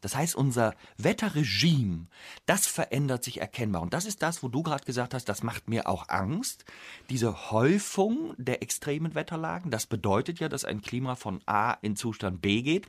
Das 0.00 0.14
heißt, 0.16 0.34
unser 0.34 0.74
Wetterregime, 0.98 2.06
das 2.46 2.66
verändert 2.66 3.24
sich 3.24 3.40
erkennbar. 3.40 3.82
Und 3.82 3.94
das 3.94 4.04
ist 4.04 4.22
das, 4.22 4.42
wo 4.42 4.48
du 4.48 4.62
gerade 4.62 4.84
gesagt 4.84 5.14
hast, 5.14 5.28
das 5.28 5.42
macht 5.42 5.68
mir 5.68 5.88
auch 5.88 6.08
Angst. 6.08 6.64
Diese 7.08 7.50
Häufung 7.50 8.34
der 8.36 8.62
extremen 8.62 9.14
Wetterlagen, 9.14 9.70
das 9.70 9.86
bedeutet 9.86 10.40
ja, 10.40 10.48
dass 10.48 10.64
ein 10.64 10.82
Klima 10.82 11.14
von 11.14 11.40
A 11.46 11.72
in 11.82 11.96
Zustand 11.96 12.40
B 12.40 12.62
geht. 12.62 12.86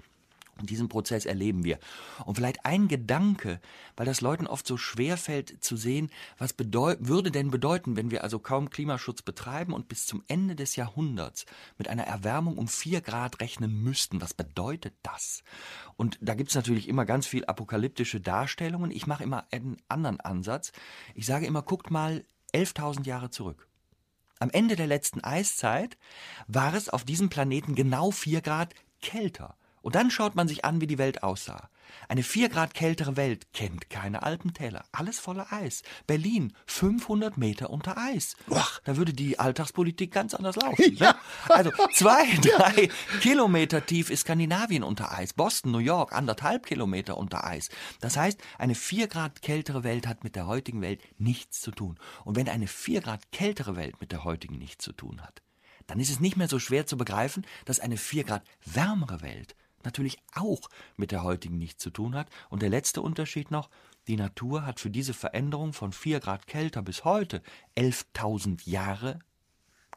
Und 0.62 0.69
diesen 0.69 0.90
Prozess 0.90 1.25
erleben 1.25 1.63
wir. 1.63 1.80
Und 2.25 2.36
vielleicht 2.36 2.66
ein 2.66 2.88
Gedanke, 2.88 3.60
weil 3.98 4.06
das 4.06 4.22
Leuten 4.22 4.46
oft 4.46 4.68
so 4.68 4.78
schwer 4.78 5.18
fällt 5.18 5.63
zu 5.63 5.75
sehen, 5.75 6.12
was 6.38 6.56
würde 6.58 7.31
denn 7.31 7.50
bedeuten, 7.50 7.98
wenn 7.98 8.12
wir 8.12 8.24
also 8.24 8.38
kaum 8.38 8.69
Klimaschutz 8.69 9.24
betreiben 9.24 9.74
und 9.74 9.88
bis 9.88 10.06
zum 10.06 10.24
Ende 10.28 10.56
des 10.56 10.75
Jahrhunderts 10.75 11.48
mit 11.80 11.88
einer 11.88 12.04
Erwärmung 12.04 12.58
um 12.58 12.68
vier 12.68 13.02
Grad 13.02 13.42
rechnen 13.42 13.81
müssten. 13.84 14.22
Was 14.22 14.36
bedeutet 14.36 14.94
das? 15.02 15.44
Und 15.98 16.19
da 16.22 16.36
gibt 16.36 16.50
es 16.50 16.56
natürlich 16.56 16.88
immer 16.88 17.06
ganz 17.06 17.25
viel 17.25 17.44
apokalyptische 17.46 18.22
Darstellungen. 18.22 18.92
Ich 18.92 19.08
mache 19.08 19.24
immer 19.24 19.48
einen 19.52 19.78
anderen 19.88 20.19
Ansatz. 20.19 20.72
Ich 21.16 21.25
sage 21.25 21.48
immer, 21.48 21.63
guckt 21.63 21.90
mal 21.90 22.24
11.000 22.54 23.06
Jahre 23.06 23.31
zurück. 23.31 23.68
Am 24.40 24.50
Ende 24.50 24.75
der 24.75 24.88
letzten 24.88 25.24
Eiszeit 25.24 25.98
war 26.48 26.74
es 26.74 26.90
auf 26.90 27.04
diesem 27.04 27.30
Planeten 27.30 27.75
genau 27.75 28.12
vier 28.12 28.42
Grad 28.42 28.74
kälter. 29.02 29.56
Und 29.81 29.95
dann 29.95 30.12
schaut 30.12 30.36
man 30.36 30.48
sich 30.48 30.63
an, 30.66 30.81
wie 30.81 30.88
die 30.88 30.98
Welt 30.98 31.24
aussah. 31.24 31.69
Eine 32.07 32.24
vier 32.24 32.50
Grad 32.50 32.74
kältere 32.74 33.18
Welt 33.18 33.54
kennt 33.54 33.89
keine 33.89 34.24
Alpentäler. 34.24 34.86
Alles 34.92 35.19
voller 35.19 35.51
Eis. 35.51 35.83
Berlin 36.07 36.54
500 36.66 37.38
Meter 37.38 37.69
unter 37.69 37.98
Eis. 37.98 38.36
Ach, 38.54 38.80
da 38.83 38.98
würde 38.98 39.13
die 39.13 39.39
Alltagspolitik 39.39 40.12
ganz 40.12 40.33
anders 40.33 40.56
laufen. 40.56 40.72
Ne? 40.92 40.98
Ja. 40.98 41.16
Also 41.48 41.72
zwei, 41.94 42.25
drei 42.42 42.89
Kilometer 43.22 43.86
tief 43.86 44.10
ist 44.10 44.22
Skandinavien 44.22 44.83
unter 44.83 45.12
Eis. 45.12 45.33
Boston, 45.33 45.72
New 45.72 45.78
York 45.78 46.12
anderthalb 46.13 46.66
Kilometer 46.66 47.18
unter 47.18 47.45
Eis. 47.45 47.69
Das 48.01 48.18
heißt, 48.18 48.39
eine 48.57 48.75
vier 48.75 49.07
Grad 49.07 49.42
kältere 49.42 49.84
Welt 49.84 50.07
hat 50.07 50.24
mit 50.24 50.36
der 50.36 50.48
heutigen 50.48 50.81
Welt 50.81 51.01
nichts 51.18 51.62
zu 51.62 51.72
tun. 51.72 51.98
Und 52.25 52.36
wenn 52.36 52.50
eine 52.50 52.68
vier 52.68 53.01
Grad 53.01 53.32
kältere 53.32 53.75
Welt 53.75 54.01
mit 54.01 54.12
der 54.12 54.24
heutigen 54.24 54.58
nichts 54.58 54.84
zu 54.84 54.91
tun 54.91 55.22
hat, 55.22 55.41
dann 55.88 56.00
ist 56.00 56.10
es 56.10 56.20
nicht 56.20 56.38
mehr 56.38 56.48
so 56.48 56.60
schwer 56.60 56.86
zu 56.86 56.98
begreifen, 56.98 57.46
dass 57.65 57.79
eine 57.79 57.98
vier 57.98 58.24
Grad 58.24 58.44
wärmere 58.65 59.22
Welt 59.22 59.55
natürlich 59.85 60.19
auch 60.35 60.69
mit 60.97 61.11
der 61.11 61.23
heutigen 61.23 61.57
nichts 61.57 61.83
zu 61.83 61.89
tun 61.89 62.15
hat. 62.15 62.27
Und 62.50 62.61
der 62.61 62.69
letzte 62.69 63.01
Unterschied 63.01 63.51
noch, 63.51 63.69
die 64.07 64.15
Natur 64.15 64.65
hat 64.65 64.79
für 64.79 64.89
diese 64.89 65.13
Veränderung 65.13 65.73
von 65.73 65.91
4 65.91 66.19
Grad 66.19 66.47
kälter 66.47 66.81
bis 66.81 67.05
heute 67.05 67.41
11.000 67.77 68.69
Jahre 68.69 69.19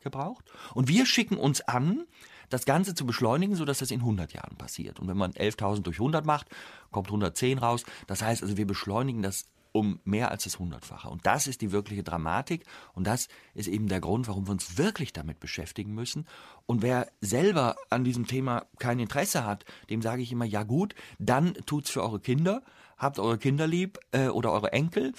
gebraucht. 0.03 0.45
Und 0.75 0.89
wir 0.89 1.07
schicken 1.07 1.37
uns 1.37 1.63
an, 1.63 2.07
das 2.51 2.67
Ganze 2.67 2.95
zu 2.95 3.07
beschleunigen, 3.07 3.57
sodass 3.57 3.79
das 3.79 3.91
in 3.91 4.01
100 4.01 4.33
Jahren 4.35 4.57
passiert. 4.57 5.01
Und 5.01 5.09
wenn 5.09 5.17
man 5.17 5.33
11.000 5.33 5.83
durch 5.83 5.97
100 5.97 6.25
macht, 6.25 6.49
kommt 6.91 7.09
110 7.09 7.59
raus. 7.59 7.85
Das 8.07 8.23
heißt 8.23 8.43
also, 8.43 8.57
wir 8.57 8.67
beschleunigen 8.67 9.23
das 9.23 9.47
um 9.75 9.99
mehr 10.05 10.31
als 10.31 10.45
das 10.45 10.61
Hundertfache. 10.61 11.09
Und 11.09 11.27
das 11.27 11.49
ist 11.49 11.61
die 11.61 11.73
wirkliche 11.73 12.05
Dramatik 12.05 12.65
und 12.93 13.09
das 13.09 13.27
ist 13.55 13.67
eben 13.67 13.89
der 13.89 14.01
Grund, 14.01 14.29
warum 14.29 14.47
wir 14.47 14.53
uns 14.53 14.79
wirklich 14.79 15.13
damit 15.13 15.41
beschäftigen 15.41 15.93
müssen. 15.93 16.29
Und 16.67 16.81
wer 16.81 17.09
selber 17.21 17.75
an 17.91 18.05
diesem 18.05 18.29
Thema 18.29 18.67
kein 18.79 19.01
Interesse 19.01 19.45
hat, 19.45 19.65
dem 19.91 20.01
sage 20.01 20.23
ich 20.23 20.31
immer, 20.31 20.45
ja 20.45 20.63
gut, 20.63 20.95
dann 21.19 21.55
tut's 21.67 21.91
für 21.91 22.05
eure 22.05 22.21
Kinder, 22.21 22.63
habt 22.99 23.19
eure 23.19 23.37
Kinder 23.37 23.67
lieb 23.67 23.99
äh, 24.13 24.29
oder 24.29 24.53
eure 24.53 24.73
Enkel 24.73 25.13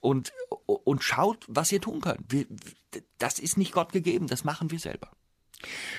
und, 0.00 0.32
und 0.66 1.04
schaut, 1.04 1.46
was 1.48 1.70
ihr 1.70 1.80
tun 1.80 2.00
könnt. 2.00 2.24
Wir, 2.28 2.46
das 3.18 3.38
ist 3.38 3.56
nicht 3.56 3.72
Gott 3.72 3.92
gegeben, 3.92 4.26
das 4.26 4.42
machen 4.42 4.72
wir 4.72 4.80
selber. 4.80 5.12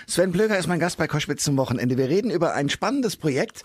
Sven 0.07 0.31
Plöger 0.31 0.57
ist 0.57 0.67
mein 0.67 0.79
Gast 0.79 0.97
bei 0.97 1.07
Koschwitz 1.07 1.43
zum 1.43 1.57
Wochenende. 1.57 1.97
Wir 1.97 2.09
reden 2.09 2.31
über 2.31 2.53
ein 2.53 2.69
spannendes 2.69 3.15
Projekt. 3.15 3.63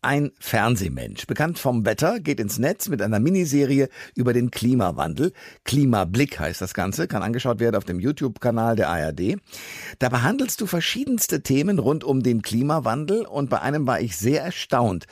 Ein 0.00 0.32
Fernsehmensch, 0.38 1.26
bekannt 1.26 1.58
vom 1.58 1.84
Wetter, 1.84 2.20
geht 2.20 2.40
ins 2.40 2.58
Netz 2.58 2.88
mit 2.88 3.02
einer 3.02 3.20
Miniserie 3.20 3.88
über 4.14 4.32
den 4.32 4.50
Klimawandel. 4.50 5.32
Klimablick 5.64 6.38
heißt 6.38 6.60
das 6.60 6.74
Ganze, 6.74 7.08
kann 7.08 7.22
angeschaut 7.22 7.60
werden 7.60 7.76
auf 7.76 7.84
dem 7.84 8.00
YouTube-Kanal 8.00 8.76
der 8.76 8.88
ARD. 8.88 9.36
Da 9.98 10.08
behandelst 10.08 10.60
du 10.60 10.66
verschiedenste 10.66 11.42
Themen 11.42 11.78
rund 11.78 12.04
um 12.04 12.22
den 12.22 12.42
Klimawandel 12.42 13.26
und 13.26 13.50
bei 13.50 13.60
einem 13.60 13.86
war 13.86 14.00
ich 14.00 14.16
sehr 14.16 14.42
erstaunt. 14.42 15.06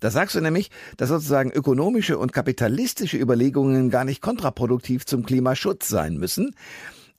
Da 0.00 0.10
sagst 0.10 0.34
du 0.34 0.40
nämlich, 0.40 0.70
dass 0.96 1.08
sozusagen 1.08 1.50
ökonomische 1.50 2.18
und 2.18 2.32
kapitalistische 2.32 3.16
Überlegungen 3.16 3.90
gar 3.90 4.04
nicht 4.04 4.20
kontraproduktiv 4.20 5.06
zum 5.06 5.24
Klimaschutz 5.24 5.88
sein 5.88 6.16
müssen. 6.16 6.54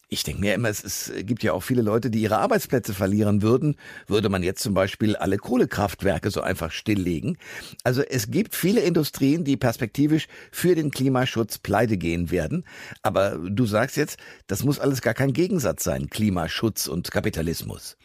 Ich 0.09 0.23
denke 0.23 0.39
mir 0.39 0.53
immer, 0.53 0.69
es, 0.69 0.83
es 0.85 1.11
gibt 1.25 1.43
ja 1.43 1.51
auch 1.51 1.61
viele 1.63 1.81
Leute, 1.81 2.09
die 2.09 2.21
ihre 2.21 2.37
Arbeitsplätze 2.37 2.93
verlieren 2.93 3.41
würden, 3.41 3.75
würde 4.07 4.29
man 4.29 4.41
jetzt 4.41 4.63
zum 4.63 4.73
Beispiel 4.73 5.17
alle 5.17 5.37
Kohlekraftwerke 5.37 6.31
so 6.31 6.39
einfach 6.39 6.71
stilllegen. 6.71 7.37
Also 7.83 8.01
es 8.03 8.31
gibt 8.31 8.55
viele 8.55 8.79
Industrien, 8.79 9.43
die 9.43 9.57
perspektivisch 9.57 10.27
für 10.49 10.75
den 10.75 10.91
Klimaschutz 10.91 11.57
pleite 11.57 11.97
gehen 11.97 12.31
werden. 12.31 12.63
Aber 13.01 13.37
du 13.37 13.65
sagst 13.65 13.97
jetzt, 13.97 14.17
das 14.47 14.63
muss 14.63 14.79
alles 14.79 15.01
gar 15.01 15.13
kein 15.13 15.33
Gegensatz 15.33 15.83
sein, 15.83 16.09
Klimaschutz 16.09 16.87
und 16.87 17.11
Kapitalismus. 17.11 17.97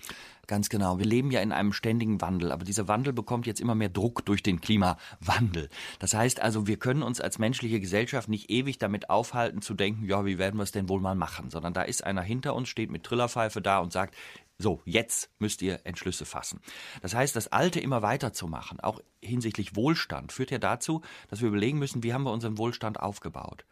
Ganz 0.48 0.68
genau. 0.68 0.98
Wir 0.98 1.06
leben 1.06 1.30
ja 1.30 1.40
in 1.40 1.52
einem 1.52 1.72
ständigen 1.72 2.20
Wandel, 2.20 2.50
aber 2.50 2.64
dieser 2.64 2.88
Wandel 2.88 3.12
bekommt 3.12 3.46
jetzt 3.46 3.60
immer 3.60 3.76
mehr 3.76 3.88
Druck 3.88 4.24
durch 4.24 4.42
den 4.42 4.60
Klimawandel. 4.60 5.68
Das 6.00 6.14
heißt 6.14 6.42
also, 6.42 6.66
wir 6.66 6.78
können 6.78 7.04
uns 7.04 7.20
als 7.20 7.38
menschliche 7.38 7.78
Gesellschaft 7.78 8.28
nicht 8.28 8.50
ewig 8.50 8.78
damit 8.78 9.08
aufhalten 9.08 9.62
zu 9.62 9.74
denken, 9.74 10.04
ja, 10.04 10.24
wie 10.24 10.38
werden 10.38 10.56
wir 10.56 10.64
es 10.64 10.72
denn 10.72 10.88
wohl 10.88 11.00
mal 11.00 11.14
machen, 11.14 11.50
sondern 11.50 11.74
da 11.74 11.82
ist 11.82 12.02
einer 12.02 12.22
hinter 12.22 12.54
uns, 12.56 12.68
steht 12.68 12.90
mit 12.90 13.04
Trillerpfeife 13.04 13.62
da 13.62 13.78
und 13.78 13.92
sagt, 13.92 14.16
so, 14.58 14.80
jetzt 14.84 15.30
müsst 15.38 15.62
ihr 15.62 15.80
Entschlüsse 15.84 16.24
fassen. 16.24 16.60
Das 17.02 17.14
heißt, 17.14 17.34
das 17.36 17.48
Alte 17.48 17.80
immer 17.80 18.02
weiterzumachen, 18.02 18.80
auch 18.80 19.00
hinsichtlich 19.20 19.76
Wohlstand, 19.76 20.32
führt 20.32 20.50
ja 20.50 20.58
dazu, 20.58 21.02
dass 21.28 21.40
wir 21.40 21.48
überlegen 21.48 21.78
müssen, 21.78 22.02
wie 22.02 22.12
haben 22.12 22.24
wir 22.24 22.32
unseren 22.32 22.58
Wohlstand 22.58 22.98
aufgebaut 22.98 23.64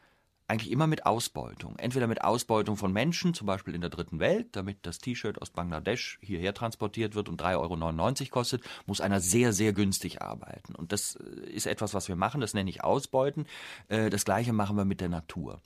eigentlich 0.50 0.72
immer 0.72 0.86
mit 0.86 1.06
Ausbeutung. 1.06 1.76
Entweder 1.78 2.06
mit 2.06 2.22
Ausbeutung 2.22 2.76
von 2.76 2.92
Menschen, 2.92 3.34
zum 3.34 3.46
Beispiel 3.46 3.74
in 3.74 3.80
der 3.80 3.90
dritten 3.90 4.18
Welt, 4.18 4.48
damit 4.52 4.78
das 4.82 4.98
T-Shirt 4.98 5.40
aus 5.40 5.50
Bangladesch 5.50 6.18
hierher 6.20 6.52
transportiert 6.52 7.14
wird 7.14 7.28
und 7.28 7.40
3,99 7.40 8.20
Euro 8.22 8.30
kostet, 8.30 8.62
muss 8.86 9.00
einer 9.00 9.20
sehr, 9.20 9.52
sehr 9.52 9.72
günstig 9.72 10.20
arbeiten. 10.20 10.74
Und 10.74 10.92
das 10.92 11.16
äh, 11.16 11.50
ist 11.50 11.66
etwas, 11.66 11.94
was 11.94 12.08
wir 12.08 12.16
machen, 12.16 12.40
das 12.40 12.52
nenne 12.52 12.68
ich 12.68 12.82
Ausbeuten. 12.82 13.46
Äh, 13.88 14.10
das 14.10 14.24
gleiche 14.24 14.52
machen 14.52 14.76
wir 14.76 14.84
mit 14.84 15.00
der 15.00 15.08
Natur. 15.08 15.60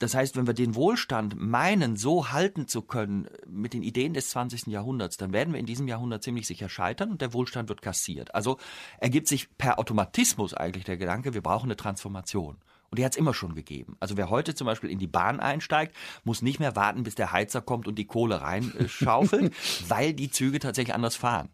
Das 0.00 0.16
heißt, 0.16 0.34
wenn 0.36 0.48
wir 0.48 0.54
den 0.54 0.74
Wohlstand 0.74 1.36
meinen, 1.38 1.94
so 1.94 2.32
halten 2.32 2.66
zu 2.66 2.82
können 2.82 3.28
mit 3.46 3.72
den 3.72 3.84
Ideen 3.84 4.14
des 4.14 4.30
20. 4.30 4.66
Jahrhunderts, 4.66 5.16
dann 5.16 5.32
werden 5.32 5.52
wir 5.52 5.60
in 5.60 5.66
diesem 5.66 5.86
Jahrhundert 5.86 6.24
ziemlich 6.24 6.48
sicher 6.48 6.68
scheitern 6.68 7.12
und 7.12 7.20
der 7.20 7.32
Wohlstand 7.32 7.68
wird 7.68 7.82
kassiert. 7.82 8.34
Also 8.34 8.58
ergibt 8.98 9.28
sich 9.28 9.56
per 9.56 9.78
Automatismus 9.78 10.54
eigentlich 10.54 10.82
der 10.82 10.96
Gedanke, 10.96 11.34
wir 11.34 11.40
brauchen 11.40 11.66
eine 11.66 11.76
Transformation. 11.76 12.56
Und 12.92 12.98
die 12.98 13.06
hat 13.06 13.12
es 13.12 13.18
immer 13.18 13.32
schon 13.32 13.54
gegeben. 13.54 13.96
Also 14.00 14.18
wer 14.18 14.28
heute 14.28 14.54
zum 14.54 14.66
Beispiel 14.66 14.90
in 14.90 14.98
die 14.98 15.06
Bahn 15.06 15.40
einsteigt, 15.40 15.96
muss 16.24 16.42
nicht 16.42 16.60
mehr 16.60 16.76
warten, 16.76 17.04
bis 17.04 17.14
der 17.14 17.32
Heizer 17.32 17.62
kommt 17.62 17.88
und 17.88 17.94
die 17.94 18.06
Kohle 18.06 18.42
reinschaufelt, 18.42 19.54
weil 19.88 20.12
die 20.12 20.30
Züge 20.30 20.58
tatsächlich 20.58 20.94
anders 20.94 21.16
fahren 21.16 21.48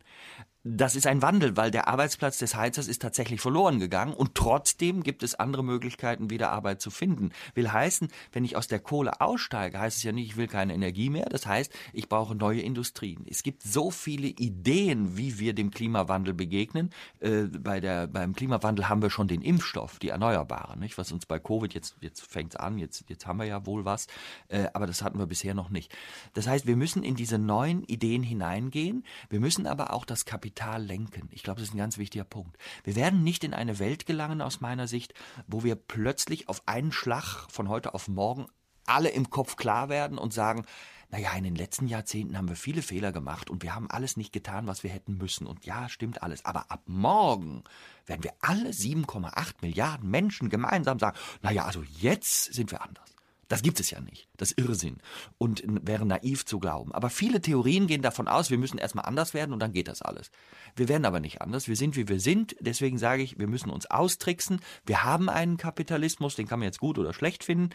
das 0.77 0.97
ist 0.97 1.07
ein 1.07 1.23
Wandel, 1.23 1.57
weil 1.57 1.71
der 1.71 1.89
Arbeitsplatz 1.89 2.39
des 2.39 2.55
Heizers 2.55 2.89
ist 2.89 3.01
tatsächlich 3.01 3.41
verloren 3.41 3.79
gegangen 3.79 4.13
und 4.13 4.35
trotzdem 4.35 5.03
gibt 5.03 5.23
es 5.23 5.35
andere 5.35 5.65
Möglichkeiten, 5.65 6.31
wieder 6.31 6.51
Arbeit 6.51 6.83
zu 6.83 6.91
finden. 6.91 7.31
Will 7.55 7.73
heißen, 7.73 8.09
wenn 8.33 8.45
ich 8.45 8.57
aus 8.57 8.69
der 8.69 8.79
Kohle 8.79 9.21
aussteige, 9.21 9.81
heißt 9.81 9.97
es 9.97 10.03
ja 10.03 10.13
nicht, 10.13 10.27
ich 10.27 10.37
will 10.37 10.47
keine 10.47 10.75
Energie 10.75 11.09
mehr. 11.09 11.27
Das 11.27 11.47
heißt, 11.47 11.73
ich 11.93 12.09
brauche 12.09 12.35
neue 12.35 12.61
Industrien. 12.61 13.25
Es 13.29 13.43
gibt 13.43 13.63
so 13.63 13.91
viele 13.91 14.29
Ideen, 14.29 15.17
wie 15.17 15.39
wir 15.39 15.55
dem 15.55 15.71
Klimawandel 15.71 16.35
begegnen. 16.35 16.91
Äh, 17.21 17.45
bei 17.45 17.81
der, 17.81 18.07
beim 18.07 18.35
Klimawandel 18.35 18.89
haben 18.89 19.01
wir 19.01 19.11
schon 19.11 19.29
den 19.29 19.41
Impfstoff, 19.41 19.99
die 19.99 20.11
Erneuerbaren, 20.11 20.81
nicht? 20.81 20.99
Was 20.99 21.13
uns 21.13 21.25
bei 21.25 21.39
Covid 21.39 21.73
jetzt, 21.73 21.97
jetzt 22.01 22.27
fängt's 22.27 22.57
an, 22.57 22.79
jetzt, 22.79 23.05
jetzt 23.09 23.27
haben 23.27 23.39
wir 23.39 23.47
ja 23.47 23.65
wohl 23.65 23.85
was, 23.85 24.07
äh, 24.49 24.67
aber 24.75 24.87
das 24.87 25.03
hatten 25.03 25.19
wir 25.19 25.27
bisher 25.27 25.55
noch 25.55 25.71
nicht. 25.71 25.97
Das 26.35 26.47
heißt, 26.47 26.67
wir 26.67 26.77
müssen 26.77 27.05
in 27.05 27.15
diese 27.15 27.39
neuen 27.39 27.85
Ideen 27.85 28.23
hineingehen. 28.23 29.05
Wir 29.31 29.41
müssen 29.41 29.67
aber 29.67 29.95
auch 29.95 30.05
das 30.05 30.25
Kapital 30.25 30.58
Kapital 30.59 30.83
lenken. 30.83 31.29
Ich 31.31 31.45
glaube, 31.45 31.61
das 31.61 31.69
ist 31.69 31.75
ein 31.75 31.79
ganz 31.79 31.99
wichtiger 31.99 32.25
Punkt. 32.25 32.57
Wir 32.83 32.97
werden 32.97 33.23
nicht 33.23 33.45
in 33.45 33.55
eine 33.55 33.79
Welt 33.79 34.07
gelangen, 34.07 34.43
aus 34.43 34.61
meiner 34.61 34.89
Sicht, 34.89 35.15
wo 35.47 35.63
wir 35.63 35.77
plötzlich 35.77 36.49
auf 36.49 36.63
einen 36.67 36.91
Schlag 36.91 37.47
von 37.49 37.69
heute 37.69 37.95
auf 37.95 38.09
morgen 38.09 38.47
alle 38.85 39.11
im 39.11 39.31
Kopf 39.31 39.57
klar 39.57 39.89
werden 39.89 40.19
und 40.19 40.35
sagen, 40.35 40.65
naja, 41.11 41.33
in 41.35 41.45
den 41.45 41.55
letzten 41.55 41.87
Jahrzehnten 41.87 42.37
haben 42.37 42.49
wir 42.49 42.57
viele 42.57 42.83
Fehler 42.83 43.13
gemacht 43.13 43.51
und 43.51 43.63
wir 43.63 43.75
haben 43.75 43.89
alles 43.89 44.17
nicht 44.17 44.33
getan, 44.33 44.67
was 44.67 44.83
wir 44.83 44.91
hätten 44.91 45.17
müssen. 45.17 45.47
Und 45.47 45.65
ja, 45.65 45.89
stimmt 45.89 46.23
alles. 46.23 46.45
Aber 46.45 46.71
ab 46.71 46.83
morgen 46.87 47.63
werden 48.07 48.25
wir 48.25 48.35
alle 48.41 48.71
7,8 48.71 49.55
Milliarden 49.63 50.11
Menschen 50.11 50.49
gemeinsam 50.49 50.99
sagen, 50.99 51.17
naja, 51.41 51.67
also 51.67 51.83
jetzt 51.83 52.53
sind 52.53 52.73
wir 52.73 52.83
anders. 52.83 53.18
Das 53.49 53.63
gibt 53.63 53.81
es 53.81 53.91
ja 53.91 54.01
nicht. 54.01 54.29
Das 54.37 54.53
ist 54.53 54.61
Irrsinn 54.61 54.99
und 55.39 55.63
wäre 55.67 56.05
naiv 56.05 56.45
zu 56.45 56.59
glauben. 56.59 56.93
Aber 56.93 57.09
viele 57.09 57.41
Theorien 57.41 57.87
gehen 57.87 58.03
davon 58.03 58.29
aus, 58.29 58.51
wir 58.51 58.59
müssen 58.59 58.79
erstmal 58.79 59.07
anders 59.07 59.33
werden 59.33 59.53
und 59.53 59.61
dann 59.61 59.73
geht 59.73 59.89
das 59.89 60.03
alles. 60.03 60.31
Wir 60.77 60.89
werden 60.89 61.07
aber 61.07 61.19
nicht 61.19 61.41
anders. 61.41 61.67
Wir 61.67 61.77
sind, 61.77 61.97
wie 61.97 62.09
wir 62.09 62.21
sind. 62.21 62.57
Deswegen 62.61 62.99
sage 62.99 63.23
ich, 63.23 63.39
wir 63.39 63.49
müssen 63.49 63.71
uns 63.71 63.91
austricksen. 63.91 64.61
Wir 64.85 65.03
haben 65.03 65.31
einen 65.31 65.57
Kapitalismus, 65.57 66.37
den 66.37 66.47
kann 66.47 66.59
man 66.59 66.67
jetzt 66.67 66.81
gut 66.81 66.99
oder 66.99 67.15
schlecht 67.15 67.43
finden. 67.43 67.71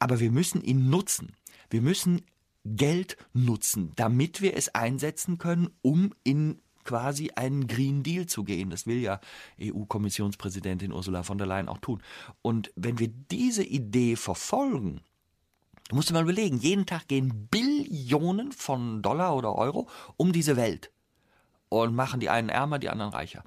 Aber 0.00 0.18
wir 0.18 0.32
müssen 0.32 0.62
ihn 0.62 0.90
nutzen. 0.90 1.36
Wir 1.70 1.80
müssen 1.80 2.22
Geld 2.64 3.16
nutzen, 3.32 3.92
damit 3.94 4.42
wir 4.42 4.56
es 4.56 4.74
einsetzen 4.74 5.38
können, 5.38 5.70
um 5.80 6.12
in 6.24 6.60
quasi 6.88 7.30
einen 7.36 7.66
Green 7.66 8.02
Deal 8.02 8.24
zu 8.24 8.44
gehen. 8.44 8.70
Das 8.70 8.86
will 8.86 8.98
ja 8.98 9.20
EU-Kommissionspräsidentin 9.60 10.90
Ursula 10.90 11.22
von 11.22 11.36
der 11.36 11.46
Leyen 11.46 11.68
auch 11.68 11.78
tun. 11.78 12.02
Und 12.40 12.72
wenn 12.76 12.98
wir 12.98 13.08
diese 13.08 13.62
Idee 13.62 14.16
verfolgen, 14.16 15.02
Du 15.90 15.96
musst 15.96 16.10
dir 16.10 16.12
mal 16.12 16.22
überlegen, 16.22 16.58
jeden 16.58 16.84
Tag 16.84 17.08
gehen 17.08 17.48
Billionen 17.50 18.52
von 18.52 19.00
Dollar 19.00 19.34
oder 19.34 19.54
Euro 19.54 19.88
um 20.18 20.34
diese 20.34 20.54
Welt 20.54 20.90
und 21.70 21.94
machen 21.94 22.20
die 22.20 22.28
einen 22.28 22.50
ärmer, 22.50 22.78
die 22.78 22.90
anderen 22.90 23.10
reicher. 23.10 23.42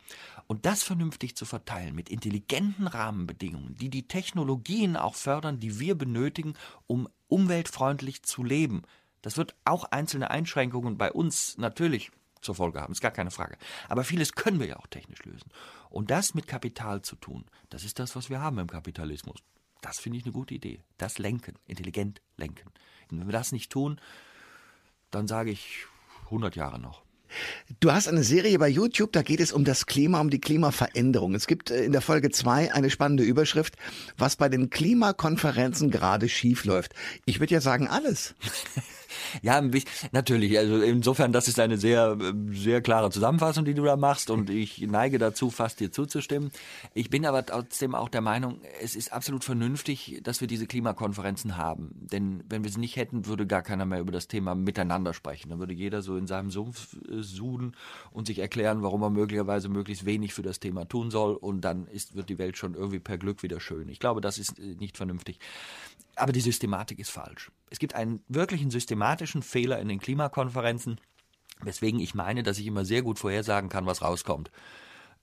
Und 0.47 0.65
das 0.65 0.81
vernünftig 0.81 1.35
zu 1.35 1.45
verteilen 1.45 1.93
mit 1.93 2.09
intelligenten 2.09 2.87
Rahmenbedingungen, 2.87 3.75
die 3.75 3.91
die 3.91 4.07
Technologien 4.07 4.97
auch 4.97 5.13
fördern, 5.13 5.59
die 5.59 5.79
wir 5.79 5.93
benötigen, 5.93 6.55
um 6.87 7.07
umweltfreundlich 7.27 8.23
zu 8.23 8.43
leben. 8.43 8.81
Das 9.21 9.37
wird 9.37 9.53
auch 9.63 9.83
einzelne 9.91 10.31
Einschränkungen 10.31 10.97
bei 10.97 11.11
uns 11.11 11.59
natürlich 11.59 12.11
zur 12.41 12.55
Folge 12.55 12.81
haben, 12.81 12.91
ist 12.91 13.01
gar 13.01 13.11
keine 13.11 13.31
Frage. 13.31 13.57
Aber 13.87 14.03
vieles 14.03 14.33
können 14.33 14.59
wir 14.59 14.67
ja 14.67 14.77
auch 14.77 14.87
technisch 14.87 15.23
lösen. 15.23 15.49
Und 15.89 16.11
das 16.11 16.33
mit 16.33 16.47
Kapital 16.47 17.01
zu 17.01 17.15
tun, 17.15 17.45
das 17.69 17.83
ist 17.83 17.99
das, 17.99 18.15
was 18.15 18.29
wir 18.29 18.41
haben 18.41 18.59
im 18.59 18.67
Kapitalismus. 18.67 19.39
Das 19.81 19.99
finde 19.99 20.19
ich 20.19 20.25
eine 20.25 20.33
gute 20.33 20.53
Idee. 20.53 20.81
Das 20.97 21.17
Lenken, 21.17 21.55
intelligent 21.65 22.21
lenken. 22.37 22.69
Und 23.09 23.19
wenn 23.19 23.27
wir 23.27 23.33
das 23.33 23.51
nicht 23.51 23.71
tun, 23.71 23.99
dann 25.09 25.27
sage 25.27 25.51
ich 25.51 25.85
100 26.25 26.55
Jahre 26.55 26.79
noch. 26.79 27.03
Du 27.79 27.91
hast 27.91 28.07
eine 28.07 28.23
Serie 28.23 28.59
bei 28.59 28.67
YouTube, 28.67 29.13
da 29.13 29.21
geht 29.21 29.39
es 29.39 29.53
um 29.53 29.63
das 29.63 29.85
Klima, 29.85 30.19
um 30.19 30.29
die 30.29 30.41
Klimaveränderung. 30.41 31.33
Es 31.33 31.47
gibt 31.47 31.71
äh, 31.71 31.83
in 31.83 31.91
der 31.91 32.01
Folge 32.01 32.29
zwei 32.29 32.73
eine 32.73 32.89
spannende 32.89 33.23
Überschrift, 33.23 33.77
was 34.17 34.35
bei 34.35 34.49
den 34.49 34.69
Klimakonferenzen 34.69 35.91
gerade 35.91 36.27
schief 36.29 36.65
läuft. 36.65 36.93
Ich 37.25 37.39
würde 37.39 37.53
ja 37.53 37.61
sagen, 37.61 37.87
alles. 37.87 38.35
Ja, 39.41 39.61
natürlich. 40.11 40.57
Also 40.57 40.81
insofern, 40.81 41.31
das 41.31 41.47
ist 41.47 41.59
eine 41.59 41.77
sehr, 41.77 42.17
sehr 42.51 42.81
klare 42.81 43.09
Zusammenfassung, 43.09 43.65
die 43.65 43.73
du 43.73 43.83
da 43.83 43.95
machst 43.95 44.29
und 44.29 44.49
ich 44.49 44.81
neige 44.81 45.17
dazu, 45.17 45.49
fast 45.49 45.79
dir 45.79 45.91
zuzustimmen. 45.91 46.51
Ich 46.93 47.09
bin 47.09 47.25
aber 47.25 47.45
trotzdem 47.45 47.95
auch 47.95 48.09
der 48.09 48.21
Meinung, 48.21 48.61
es 48.81 48.95
ist 48.95 49.13
absolut 49.13 49.43
vernünftig, 49.43 50.19
dass 50.23 50.41
wir 50.41 50.47
diese 50.47 50.67
Klimakonferenzen 50.67 51.57
haben. 51.57 51.91
Denn 52.11 52.43
wenn 52.49 52.63
wir 52.63 52.71
sie 52.71 52.79
nicht 52.79 52.95
hätten, 52.95 53.25
würde 53.25 53.47
gar 53.47 53.61
keiner 53.61 53.85
mehr 53.85 53.99
über 53.99 54.11
das 54.11 54.27
Thema 54.27 54.55
miteinander 54.55 55.13
sprechen. 55.13 55.49
Dann 55.49 55.59
würde 55.59 55.73
jeder 55.73 56.01
so 56.01 56.17
in 56.17 56.27
seinem 56.27 56.51
Sumpf 56.51 56.95
äh, 57.09 57.21
suden 57.21 57.73
und 58.11 58.27
sich 58.27 58.39
erklären, 58.39 58.83
warum 58.83 59.01
er 59.03 59.09
möglicherweise 59.09 59.69
möglichst 59.69 60.05
wenig 60.05 60.33
für 60.33 60.43
das 60.43 60.59
Thema 60.59 60.87
tun 60.87 61.11
soll 61.11 61.35
und 61.35 61.61
dann 61.61 61.87
ist, 61.87 62.15
wird 62.15 62.29
die 62.29 62.37
Welt 62.37 62.57
schon 62.57 62.75
irgendwie 62.75 62.99
per 62.99 63.17
Glück 63.17 63.43
wieder 63.43 63.59
schön. 63.59 63.89
Ich 63.89 63.99
glaube, 63.99 64.21
das 64.21 64.37
ist 64.37 64.59
äh, 64.59 64.75
nicht 64.79 64.97
vernünftig. 64.97 65.39
Aber 66.21 66.33
die 66.33 66.41
Systematik 66.41 66.99
ist 66.99 67.09
falsch. 67.09 67.51
Es 67.71 67.79
gibt 67.79 67.95
einen 67.95 68.23
wirklichen 68.27 68.69
systematischen 68.69 69.41
Fehler 69.41 69.79
in 69.79 69.87
den 69.87 69.97
Klimakonferenzen, 69.97 71.01
weswegen 71.63 71.99
ich 71.99 72.13
meine, 72.13 72.43
dass 72.43 72.59
ich 72.59 72.67
immer 72.67 72.85
sehr 72.85 73.01
gut 73.01 73.17
vorhersagen 73.17 73.69
kann, 73.71 73.87
was 73.87 74.03
rauskommt. 74.03 74.51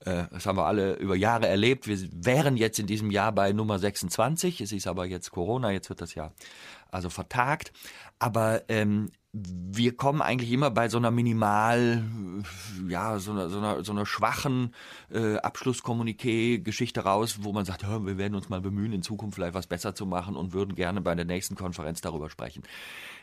Äh, 0.05 0.23
das 0.31 0.45
haben 0.45 0.57
wir 0.57 0.65
alle 0.65 0.95
über 0.95 1.15
Jahre 1.15 1.47
erlebt. 1.47 1.87
Wir 1.87 1.97
wären 2.11 2.57
jetzt 2.57 2.79
in 2.79 2.87
diesem 2.87 3.11
Jahr 3.11 3.31
bei 3.31 3.51
Nummer 3.51 3.79
26. 3.79 4.61
Es 4.61 4.71
ist 4.71 4.87
aber 4.87 5.05
jetzt 5.05 5.31
Corona, 5.31 5.71
jetzt 5.71 5.89
wird 5.89 6.01
das 6.01 6.15
Jahr 6.15 6.33
also 6.91 7.09
vertagt. 7.09 7.71
Aber 8.17 8.63
ähm, 8.69 9.11
wir 9.31 9.95
kommen 9.95 10.21
eigentlich 10.21 10.51
immer 10.51 10.71
bei 10.71 10.89
so 10.89 10.97
einer 10.97 11.11
minimal, 11.11 12.03
ja, 12.87 13.19
so 13.19 13.31
einer, 13.31 13.49
so 13.49 13.59
einer, 13.59 13.83
so 13.83 13.91
einer 13.91 14.05
schwachen 14.05 14.73
äh, 15.11 15.35
Abschlusskommuniqué-Geschichte 15.37 17.01
raus, 17.01 17.39
wo 17.41 17.53
man 17.53 17.65
sagt, 17.65 17.83
ja, 17.83 18.05
wir 18.05 18.17
werden 18.17 18.33
uns 18.33 18.49
mal 18.49 18.59
bemühen, 18.59 18.91
in 18.91 19.03
Zukunft 19.03 19.35
vielleicht 19.35 19.53
was 19.53 19.67
besser 19.67 19.93
zu 19.93 20.07
machen 20.07 20.35
und 20.35 20.53
würden 20.53 20.73
gerne 20.75 21.01
bei 21.01 21.13
der 21.13 21.25
nächsten 21.25 21.55
Konferenz 21.55 22.01
darüber 22.01 22.29
sprechen. 22.29 22.63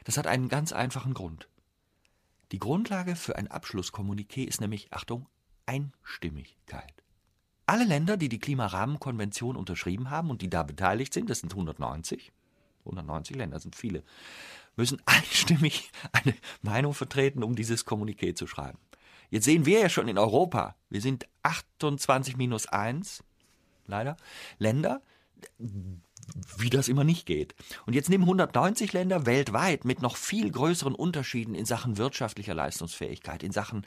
Das 0.05 0.17
hat 0.17 0.29
einen 0.29 0.49
ganz 0.49 0.73
einfachen 0.73 1.13
Grund. 1.13 1.49
Die 2.53 2.61
Grundlage 2.61 3.17
für 3.17 3.35
ein 3.35 3.49
Abschlusskommuniqué 3.49 4.47
ist 4.47 4.61
nämlich, 4.61 4.93
Achtung, 4.93 5.27
Einstimmigkeit. 5.67 6.95
Alle 7.67 7.85
Länder, 7.85 8.17
die 8.17 8.29
die 8.29 8.39
Klimarahmenkonvention 8.39 9.57
unterschrieben 9.57 10.11
haben 10.11 10.31
und 10.31 10.41
die 10.41 10.51
da 10.51 10.63
beteiligt 10.63 11.13
sind, 11.13 11.29
das 11.29 11.41
sind 11.41 11.53
190, 11.53 12.33
190 12.81 13.37
Länder 13.37 13.59
sind 13.59 13.75
viele, 13.75 14.05
müssen 14.77 15.03
einstimmig 15.05 15.91
eine 16.13 16.35
Meinung 16.63 16.95
vertreten, 16.95 17.43
um 17.43 17.57
dieses 17.57 17.87
Kommuniqué 17.87 18.35
zu 18.35 18.47
schreiben. 18.47 18.79
Jetzt 19.31 19.45
sehen 19.45 19.67
wir 19.67 19.81
ja 19.81 19.89
schon 19.89 20.07
in 20.07 20.19
Europa, 20.19 20.77
wir 20.89 21.01
sind 21.01 21.27
28 21.43 22.37
minus 22.37 22.67
1, 22.67 23.25
leider, 23.87 24.17
Länder. 24.59 25.03
wie 26.59 26.71
das 26.71 26.89
immer 26.89 27.05
nicht 27.05 27.27
geht. 27.27 27.55
Und 27.87 27.95
jetzt 27.95 28.09
nehmen 28.09 28.25
190 28.25 28.93
Länder 28.93 29.27
weltweit 29.27 29.85
mit 29.85 30.03
noch 30.03 30.17
viel 30.17 30.51
größeren 30.51 30.95
Unterschieden 30.95 31.55
in 31.55 31.67
Sachen 31.67 31.99
wirtschaftlicher 31.99 32.55
Leistungsfähigkeit, 32.55 33.43
in 33.43 33.53
Sachen 33.53 33.87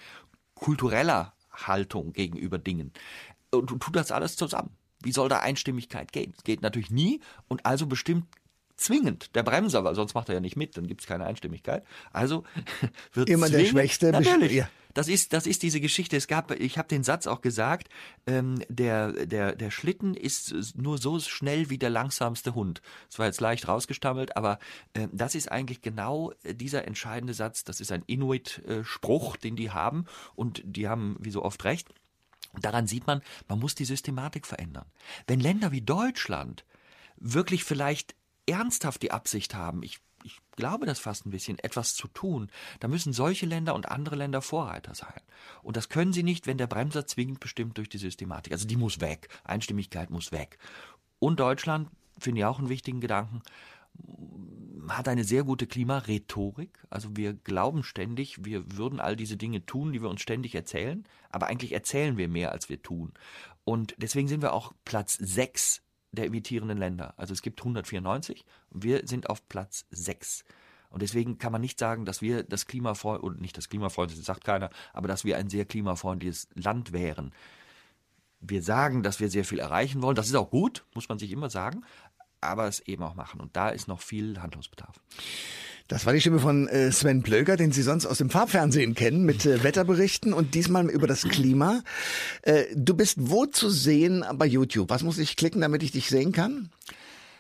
kultureller 0.53 1.33
Haltung 1.67 2.13
gegenüber 2.13 2.57
Dingen 2.57 2.91
und 3.51 3.67
tut 3.67 3.95
das 3.95 4.11
alles 4.11 4.35
zusammen. 4.35 4.71
Wie 5.01 5.11
soll 5.11 5.29
da 5.29 5.39
Einstimmigkeit 5.39 6.11
gehen? 6.11 6.33
Es 6.37 6.43
geht 6.43 6.61
natürlich 6.61 6.91
nie 6.91 7.21
und 7.47 7.65
also 7.65 7.85
bestimmt 7.85 8.25
zwingend 8.75 9.35
der 9.35 9.43
Bremser, 9.43 9.83
weil 9.83 9.95
sonst 9.95 10.13
macht 10.13 10.29
er 10.29 10.35
ja 10.35 10.41
nicht 10.41 10.55
mit, 10.55 10.77
dann 10.77 10.87
gibt 10.87 11.01
es 11.01 11.07
keine 11.07 11.25
Einstimmigkeit. 11.25 11.83
Also 12.11 12.43
wird 13.13 13.29
immer 13.29 13.47
zwingend, 13.47 13.65
der 13.65 13.69
Schwächste. 13.69 14.11
Natürlich. 14.11 14.53
Ja. 14.53 14.69
Das 14.93 15.07
ist, 15.07 15.33
das 15.33 15.45
ist 15.45 15.61
diese 15.61 15.79
Geschichte. 15.79 16.17
Es 16.17 16.27
gab, 16.27 16.51
ich 16.51 16.77
habe 16.77 16.87
den 16.87 17.03
Satz 17.03 17.27
auch 17.27 17.41
gesagt, 17.41 17.89
ähm, 18.25 18.63
der, 18.69 19.25
der, 19.25 19.55
der 19.55 19.71
Schlitten 19.71 20.15
ist 20.15 20.75
nur 20.75 20.97
so 20.97 21.19
schnell 21.19 21.69
wie 21.69 21.77
der 21.77 21.91
langsamste 21.91 22.55
Hund. 22.55 22.81
Das 23.07 23.19
war 23.19 23.27
jetzt 23.27 23.41
leicht 23.41 23.67
rausgestammelt, 23.67 24.35
aber 24.35 24.57
äh, 24.93 25.07
das 25.11 25.35
ist 25.35 25.51
eigentlich 25.51 25.81
genau 25.81 26.33
dieser 26.43 26.87
entscheidende 26.87 27.33
Satz. 27.33 27.63
Das 27.63 27.81
ist 27.81 27.91
ein 27.91 28.03
Inuit-Spruch, 28.07 29.37
den 29.37 29.55
die 29.55 29.71
haben 29.71 30.05
und 30.35 30.61
die 30.65 30.87
haben 30.87 31.17
wie 31.19 31.31
so 31.31 31.43
oft 31.43 31.63
recht. 31.65 31.89
Daran 32.59 32.87
sieht 32.87 33.05
man, 33.05 33.21
man 33.47 33.59
muss 33.59 33.75
die 33.75 33.85
Systematik 33.85 34.47
verändern. 34.47 34.87
Wenn 35.27 35.39
Länder 35.39 35.71
wie 35.71 35.81
Deutschland 35.81 36.65
wirklich 37.17 37.63
vielleicht 37.63 38.15
ernsthaft 38.47 39.03
die 39.03 39.11
Absicht 39.11 39.53
haben, 39.53 39.83
ich, 39.83 39.99
ich 40.23 40.39
glaube 40.55 40.85
das 40.85 40.99
fast 40.99 41.25
ein 41.25 41.31
bisschen, 41.31 41.59
etwas 41.59 41.95
zu 41.95 42.07
tun, 42.07 42.49
dann 42.79 42.91
müssen 42.91 43.13
solche 43.13 43.45
Länder 43.45 43.75
und 43.75 43.89
andere 43.89 44.15
Länder 44.15 44.41
Vorreiter 44.41 44.95
sein. 44.95 45.21
Und 45.61 45.77
das 45.77 45.89
können 45.89 46.13
sie 46.13 46.23
nicht, 46.23 46.47
wenn 46.47 46.57
der 46.57 46.67
Bremser 46.67 47.05
zwingend 47.05 47.39
bestimmt 47.39 47.77
durch 47.77 47.89
die 47.89 47.97
Systematik. 47.97 48.53
Also 48.53 48.67
die 48.67 48.77
muss 48.77 48.99
weg. 48.99 49.29
Einstimmigkeit 49.43 50.09
muss 50.09 50.31
weg. 50.31 50.57
Und 51.19 51.39
Deutschland, 51.39 51.89
finde 52.17 52.41
ich 52.41 52.45
auch 52.45 52.59
einen 52.59 52.69
wichtigen 52.69 53.01
Gedanken, 53.01 53.41
hat 54.87 55.07
eine 55.07 55.23
sehr 55.23 55.43
gute 55.43 55.67
Klimarhetorik. 55.67 56.79
Also 56.89 57.15
wir 57.15 57.33
glauben 57.33 57.83
ständig, 57.83 58.43
wir 58.43 58.77
würden 58.77 58.99
all 58.99 59.15
diese 59.15 59.37
Dinge 59.37 59.65
tun, 59.65 59.91
die 59.91 60.01
wir 60.01 60.09
uns 60.09 60.21
ständig 60.21 60.55
erzählen, 60.55 61.05
aber 61.29 61.47
eigentlich 61.47 61.73
erzählen 61.73 62.17
wir 62.17 62.27
mehr, 62.27 62.51
als 62.51 62.69
wir 62.69 62.81
tun. 62.81 63.13
Und 63.63 63.95
deswegen 63.97 64.27
sind 64.27 64.41
wir 64.41 64.53
auch 64.53 64.73
Platz 64.85 65.15
6 65.15 65.81
der 66.11 66.25
imitierenden 66.25 66.77
Länder. 66.77 67.13
Also 67.17 67.33
es 67.33 67.41
gibt 67.41 67.59
194 67.59 68.45
und 68.69 68.83
wir 68.83 69.07
sind 69.07 69.29
auf 69.29 69.47
Platz 69.47 69.85
6. 69.91 70.43
Und 70.89 71.01
deswegen 71.01 71.37
kann 71.37 71.51
man 71.51 71.61
nicht 71.61 71.79
sagen, 71.79 72.05
dass 72.05 72.21
wir 72.21 72.43
das 72.43 72.65
Klimafreund, 72.65 73.21
und 73.21 73.41
nicht 73.41 73.57
das 73.57 73.69
klimafreundliche, 73.69 74.23
sagt 74.23 74.43
keiner, 74.43 74.69
aber 74.91 75.07
dass 75.07 75.23
wir 75.23 75.37
ein 75.37 75.49
sehr 75.49 75.65
klimafreundliches 75.65 76.49
Land 76.55 76.93
wären. 76.93 77.31
Wir 78.41 78.63
sagen, 78.63 79.03
dass 79.03 79.19
wir 79.19 79.29
sehr 79.29 79.45
viel 79.45 79.59
erreichen 79.59 80.01
wollen. 80.01 80.15
Das 80.15 80.27
ist 80.27 80.35
auch 80.35 80.49
gut, 80.49 80.85
muss 80.95 81.09
man 81.09 81.19
sich 81.19 81.31
immer 81.31 81.49
sagen, 81.49 81.83
aber 82.41 82.67
es 82.67 82.79
eben 82.79 83.03
auch 83.03 83.15
machen. 83.15 83.39
Und 83.39 83.55
da 83.55 83.69
ist 83.69 83.87
noch 83.87 84.01
viel 84.01 84.41
Handlungsbedarf. 84.41 84.99
Das 85.89 86.05
war 86.05 86.13
die 86.13 86.21
Stimme 86.21 86.37
von 86.37 86.67
äh, 86.67 86.91
Sven 86.91 87.23
Plöger, 87.23 87.57
den 87.57 87.71
Sie 87.71 87.81
sonst 87.81 88.05
aus 88.05 88.19
dem 88.19 88.29
Farbfernsehen 88.29 88.93
kennen, 88.93 89.25
mit 89.25 89.47
äh, 89.47 89.63
Wetterberichten 89.63 90.33
und 90.33 90.53
diesmal 90.53 90.87
über 90.87 91.07
das 91.07 91.23
Klima. 91.23 91.81
Äh, 92.43 92.65
du 92.75 92.93
bist 92.93 93.17
wo 93.19 93.47
zu 93.47 93.71
sehen 93.71 94.23
bei 94.35 94.45
YouTube? 94.45 94.91
Was 94.91 95.01
muss 95.01 95.17
ich 95.17 95.35
klicken, 95.35 95.61
damit 95.61 95.81
ich 95.81 95.91
dich 95.91 96.07
sehen 96.07 96.31
kann? 96.31 96.69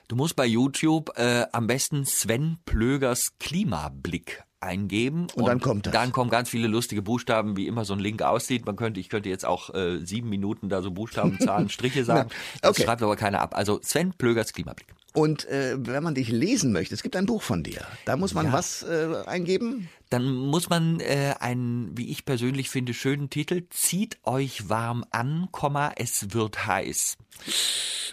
Du 0.07 0.15
musst 0.15 0.35
bei 0.35 0.47
YouTube 0.47 1.11
äh, 1.15 1.45
am 1.51 1.67
besten 1.67 2.07
Sven 2.07 2.57
Plögers 2.65 3.33
Klimablick 3.39 4.43
eingeben 4.61 5.27
und, 5.35 5.35
und, 5.35 5.45
dann 5.45 5.59
kommt 5.59 5.85
das. 5.85 5.93
Dann 5.93 6.11
kommen 6.11 6.31
ganz 6.31 6.49
viele 6.49 6.67
lustige 6.67 7.03
Buchstaben, 7.03 7.55
wie 7.55 7.67
immer 7.67 7.85
so 7.85 7.93
ein 7.93 7.99
Link 7.99 8.23
aussieht. 8.23 8.65
Man 8.65 8.75
könnte, 8.75 8.99
ich 8.99 9.09
könnte 9.09 9.29
jetzt 9.29 9.45
auch 9.45 9.75
äh, 9.75 10.03
sieben 10.03 10.27
Minuten 10.27 10.69
da 10.69 10.81
so 10.81 10.89
Buchstaben, 10.89 11.39
Zahlen, 11.39 11.69
Striche 11.69 12.03
sagen. 12.03 12.31
Das 12.63 12.71
okay. 12.71 12.85
schreibt 12.85 13.03
aber 13.03 13.15
keiner 13.15 13.41
ab. 13.41 13.55
Also 13.55 13.79
Sven 13.83 14.13
Plögers 14.17 14.53
Klimablick. 14.53 14.87
Und 15.13 15.47
äh, 15.47 15.75
wenn 15.79 16.03
man 16.03 16.13
dich 16.13 16.29
lesen 16.29 16.71
möchte, 16.71 16.93
es 16.93 17.01
gibt 17.01 17.15
ein 17.15 17.25
Buch 17.25 17.41
von 17.41 17.63
dir. 17.63 17.81
Da 18.05 18.15
muss 18.15 18.33
man 18.33 18.47
ja. 18.47 18.53
was 18.53 18.83
äh, 18.83 19.23
eingeben? 19.25 19.89
Dann 20.09 20.31
muss 20.31 20.69
man 20.69 20.99
äh, 20.99 21.35
einen, 21.39 21.97
wie 21.97 22.09
ich 22.09 22.25
persönlich 22.25 22.69
finde, 22.69 22.93
schönen 22.93 23.29
Titel. 23.29 23.63
Zieht 23.69 24.19
euch 24.23 24.69
warm 24.69 25.03
an, 25.09 25.49
es 25.95 26.33
wird 26.33 26.67
heiß. 26.67 27.17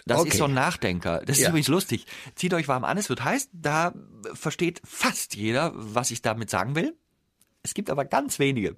Das 0.05 0.19
okay. 0.19 0.29
ist 0.29 0.37
so 0.37 0.45
ein 0.45 0.53
Nachdenker. 0.53 1.21
Das 1.25 1.37
ist 1.37 1.43
ja. 1.43 1.49
übrigens 1.49 1.67
lustig. 1.67 2.07
Zieht 2.35 2.53
euch 2.53 2.67
warm 2.67 2.83
an, 2.83 2.97
es 2.97 3.09
wird 3.09 3.23
heiß. 3.23 3.49
Da 3.51 3.93
versteht 4.33 4.81
fast 4.83 5.35
jeder, 5.35 5.73
was 5.75 6.11
ich 6.11 6.21
damit 6.21 6.49
sagen 6.49 6.75
will. 6.75 6.95
Es 7.61 7.73
gibt 7.73 7.89
aber 7.89 8.05
ganz 8.05 8.39
wenige, 8.39 8.75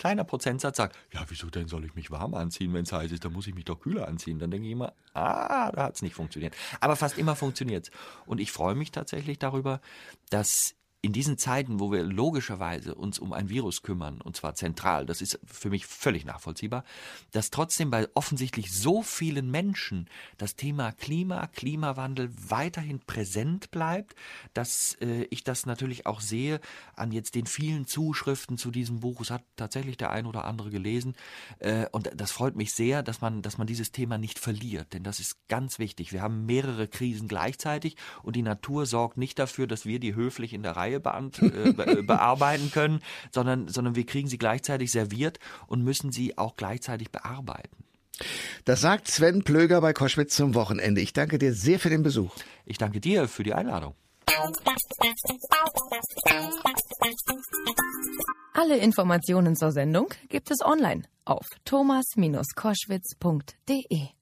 kleiner 0.00 0.24
Prozentsatz 0.24 0.78
sagt, 0.78 0.96
ja, 1.12 1.22
wieso 1.28 1.50
denn 1.50 1.68
soll 1.68 1.84
ich 1.84 1.94
mich 1.94 2.10
warm 2.10 2.34
anziehen, 2.34 2.72
wenn 2.72 2.84
es 2.84 2.92
heiß 2.92 3.12
ist? 3.12 3.22
Dann 3.22 3.34
muss 3.34 3.46
ich 3.46 3.54
mich 3.54 3.66
doch 3.66 3.78
kühler 3.80 4.08
anziehen. 4.08 4.38
Dann 4.38 4.50
denke 4.50 4.66
ich 4.66 4.72
immer, 4.72 4.94
ah, 5.12 5.70
da 5.72 5.84
hat 5.84 5.96
es 5.96 6.02
nicht 6.02 6.14
funktioniert. 6.14 6.56
Aber 6.80 6.96
fast 6.96 7.18
immer 7.18 7.36
funktioniert 7.36 7.88
es. 7.88 7.90
Und 8.24 8.40
ich 8.40 8.50
freue 8.50 8.74
mich 8.74 8.92
tatsächlich 8.92 9.38
darüber, 9.38 9.82
dass 10.30 10.74
in 11.02 11.12
diesen 11.14 11.38
Zeiten, 11.38 11.80
wo 11.80 11.90
wir 11.90 12.02
logischerweise 12.02 12.94
uns 12.94 13.18
um 13.18 13.32
ein 13.32 13.48
Virus 13.48 13.82
kümmern, 13.82 14.20
und 14.20 14.36
zwar 14.36 14.54
zentral, 14.54 15.06
das 15.06 15.22
ist 15.22 15.40
für 15.44 15.70
mich 15.70 15.86
völlig 15.86 16.26
nachvollziehbar, 16.26 16.84
dass 17.32 17.50
trotzdem 17.50 17.90
bei 17.90 18.06
offensichtlich 18.14 18.70
so 18.72 19.02
vielen 19.02 19.50
Menschen 19.50 20.08
das 20.36 20.56
Thema 20.56 20.92
Klima, 20.92 21.46
Klimawandel 21.46 22.30
weiterhin 22.48 23.00
präsent 23.00 23.70
bleibt, 23.70 24.14
dass 24.52 24.94
äh, 25.00 25.26
ich 25.30 25.42
das 25.42 25.64
natürlich 25.64 26.06
auch 26.06 26.20
sehe 26.20 26.60
an 26.96 27.12
jetzt 27.12 27.34
den 27.34 27.46
vielen 27.46 27.86
Zuschriften 27.86 28.58
zu 28.58 28.70
diesem 28.70 29.00
Buch. 29.00 29.22
Es 29.22 29.30
hat 29.30 29.44
tatsächlich 29.56 29.96
der 29.96 30.10
ein 30.10 30.26
oder 30.26 30.44
andere 30.44 30.70
gelesen. 30.70 31.14
Äh, 31.60 31.86
und 31.92 32.10
das 32.14 32.30
freut 32.30 32.56
mich 32.56 32.74
sehr, 32.74 33.02
dass 33.02 33.22
man, 33.22 33.40
dass 33.40 33.56
man 33.56 33.66
dieses 33.66 33.92
Thema 33.92 34.18
nicht 34.18 34.38
verliert, 34.38 34.92
denn 34.92 35.02
das 35.02 35.18
ist 35.18 35.48
ganz 35.48 35.78
wichtig. 35.78 36.12
Wir 36.12 36.20
haben 36.20 36.44
mehrere 36.44 36.88
Krisen 36.88 37.26
gleichzeitig 37.26 37.96
und 38.22 38.36
die 38.36 38.42
Natur 38.42 38.84
sorgt 38.84 39.16
nicht 39.16 39.38
dafür, 39.38 39.66
dass 39.66 39.86
wir 39.86 39.98
die 39.98 40.14
höflich 40.14 40.52
in 40.52 40.62
der 40.62 40.76
Reihe 40.76 40.89
Reihe 40.90 40.96
äh, 40.96 41.72
be 41.72 41.86
äh, 41.86 42.02
bearbeiten 42.02 42.72
können, 42.72 43.00
sondern, 43.32 43.68
sondern 43.68 43.94
wir 43.94 44.04
kriegen 44.06 44.28
sie 44.28 44.38
gleichzeitig 44.38 44.90
serviert 44.90 45.38
und 45.66 45.84
müssen 45.84 46.10
sie 46.12 46.38
auch 46.38 46.56
gleichzeitig 46.56 47.10
bearbeiten. 47.10 47.84
Das 48.64 48.80
sagt 48.82 49.08
Sven 49.08 49.42
Plöger 49.44 49.80
bei 49.80 49.94
Koschwitz 49.94 50.36
zum 50.36 50.54
Wochenende. 50.54 51.00
Ich 51.00 51.14
danke 51.14 51.38
dir 51.38 51.54
sehr 51.54 51.80
für 51.80 51.90
den 51.90 52.02
Besuch. 52.02 52.34
Ich 52.66 52.78
danke 52.78 53.00
dir 53.00 53.28
für 53.28 53.44
die 53.44 53.54
Einladung. 53.54 53.94
Alle 58.52 58.76
Informationen 58.76 59.56
zur 59.56 59.72
Sendung 59.72 60.12
gibt 60.28 60.50
es 60.50 60.60
online 60.62 61.04
auf 61.24 61.46
thomas-koschwitz.de. 61.64 64.19